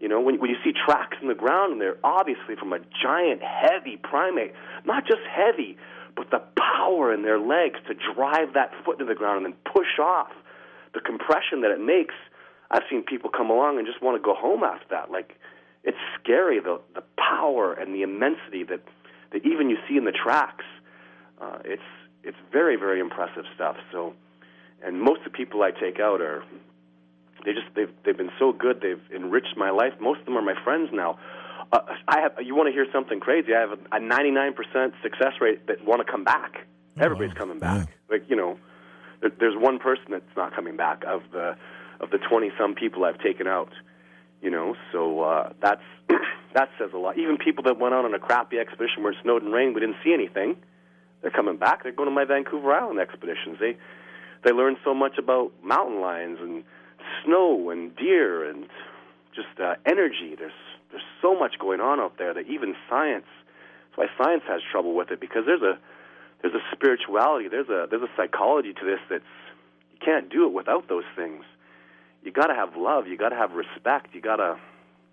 [0.00, 2.78] You know, when, when you see tracks in the ground and they're obviously from a
[3.02, 4.52] giant, heavy primate,
[4.84, 5.76] not just heavy,
[6.16, 9.72] but the power in their legs to drive that foot into the ground and then
[9.72, 10.30] push off
[10.94, 12.14] the compression that it makes.
[12.70, 15.10] I've seen people come along and just want to go home after that.
[15.10, 15.38] Like,
[15.84, 18.80] it's scary the the power and the immensity that
[19.32, 20.64] that even you see in the tracks.
[21.40, 21.82] Uh, it's
[22.22, 23.76] it's very very impressive stuff.
[23.92, 24.14] So,
[24.82, 26.42] and most of the people I take out are
[27.44, 28.80] they just they've they've been so good.
[28.80, 29.94] They've enriched my life.
[30.00, 31.18] Most of them are my friends now.
[31.72, 32.32] Uh, I have.
[32.42, 33.54] You want to hear something crazy?
[33.54, 36.66] I have a 99% success rate that want to come back.
[36.98, 37.88] Oh, Everybody's coming back.
[38.10, 38.58] Like you know,
[39.20, 41.56] there's one person that's not coming back of the
[42.00, 43.72] of the 20 some people I've taken out.
[44.40, 45.82] You know, so uh, that's
[46.54, 47.18] that says a lot.
[47.18, 49.80] Even people that went out on a crappy expedition where it snowed and rained, we
[49.80, 50.56] didn't see anything.
[51.22, 51.82] They're coming back.
[51.82, 53.58] They're going to my Vancouver Island expeditions.
[53.58, 53.76] They
[54.44, 56.62] they learn so much about mountain lions and
[57.24, 58.68] snow and deer and
[59.34, 60.36] just uh, energy.
[60.38, 60.52] There's
[60.90, 63.26] there's so much going on out there that even science.
[63.96, 65.78] That's why science has trouble with it because there's a
[66.42, 67.48] there's a spirituality.
[67.48, 69.24] There's a there's a psychology to this that's
[69.92, 71.44] you can't do it without those things
[72.22, 73.06] you got to have love.
[73.06, 74.14] You got to have respect.
[74.14, 74.58] You got to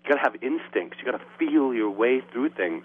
[0.04, 0.98] you got to have instincts.
[0.98, 2.84] You got to feel your way through things.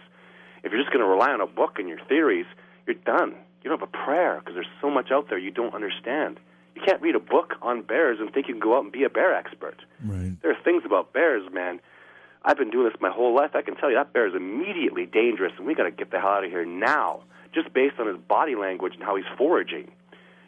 [0.64, 2.46] If you're just going to rely on a book and your theories,
[2.86, 3.36] you're done.
[3.62, 6.40] You don't have a prayer because there's so much out there you don't understand.
[6.76, 9.04] You can't read a book on bears and think you can go out and be
[9.04, 9.82] a bear expert.
[10.04, 10.42] Right.
[10.42, 11.80] There are things about bears, man.
[12.44, 13.52] I've been doing this my whole life.
[13.54, 16.20] I can tell you that bear is immediately dangerous, and we got to get the
[16.20, 17.22] hell out of here now,
[17.54, 19.92] just based on his body language and how he's foraging.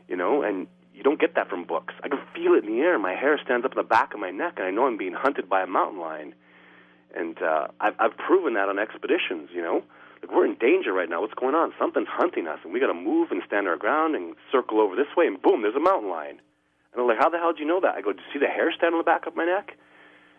[0.07, 1.93] You know, and you don't get that from books.
[2.03, 2.99] I can feel it in the air.
[2.99, 5.13] My hair stands up in the back of my neck, and I know I'm being
[5.13, 6.35] hunted by a mountain lion.
[7.15, 9.49] And uh, I've, I've proven that on expeditions.
[9.53, 9.83] You know,
[10.21, 11.21] like we're in danger right now.
[11.21, 11.73] What's going on?
[11.79, 14.95] Something's hunting us, and we got to move and stand our ground and circle over
[14.95, 15.25] this way.
[15.25, 16.37] And boom, there's a mountain lion.
[16.93, 18.39] And they're like, "How the hell did you know that?" I go, "Do you see
[18.39, 19.77] the hair stand on the back of my neck?"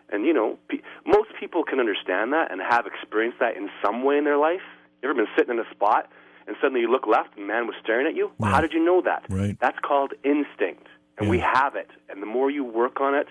[0.09, 4.03] And you know, pe- most people can understand that and have experienced that in some
[4.03, 4.63] way in their life.
[5.01, 6.09] You ever been sitting in a spot
[6.47, 8.31] and suddenly you look left and the man was staring at you.
[8.37, 9.25] Well, how did you know that?
[9.29, 9.57] Right.
[9.59, 10.87] That's called instinct,
[11.17, 11.29] and yeah.
[11.29, 11.89] we have it.
[12.09, 13.27] And the more you work on it,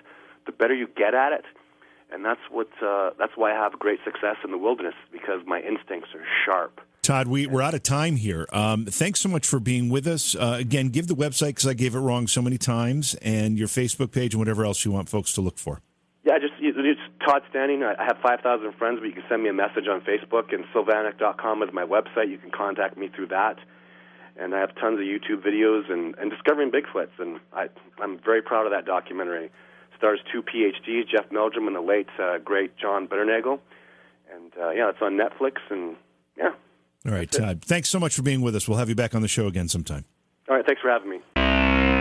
[0.47, 1.45] the better you get at it.
[2.11, 5.61] And that's what uh, that's why I have great success in the wilderness because my
[5.61, 6.81] instincts are sharp.
[7.03, 8.47] Todd, we, we're out of time here.
[8.51, 10.35] Um, thanks so much for being with us.
[10.35, 13.69] Uh, again, give the website because I gave it wrong so many times, and your
[13.69, 15.83] Facebook page and whatever else you want folks to look for.
[17.25, 17.83] Yeah, just it's Todd Standing.
[17.83, 21.63] I have 5,000 friends, but you can send me a message on Facebook, and sylvanic.com
[21.63, 22.31] is my website.
[22.31, 23.59] You can contact me through that.
[24.37, 27.69] And I have tons of YouTube videos and, and discovering Bigfoots, and I,
[28.03, 29.47] I'm very proud of that documentary.
[29.47, 29.53] It
[29.97, 33.61] stars two PhDs, Jeff Meldrum and the late uh, great John Bindernagel.
[34.35, 35.97] And uh, yeah, it's on Netflix, and
[36.37, 36.51] yeah.
[37.07, 37.63] All right, Todd.
[37.65, 38.67] Thanks so much for being with us.
[38.67, 40.05] We'll have you back on the show again sometime.
[40.49, 41.21] All right, thanks for having me.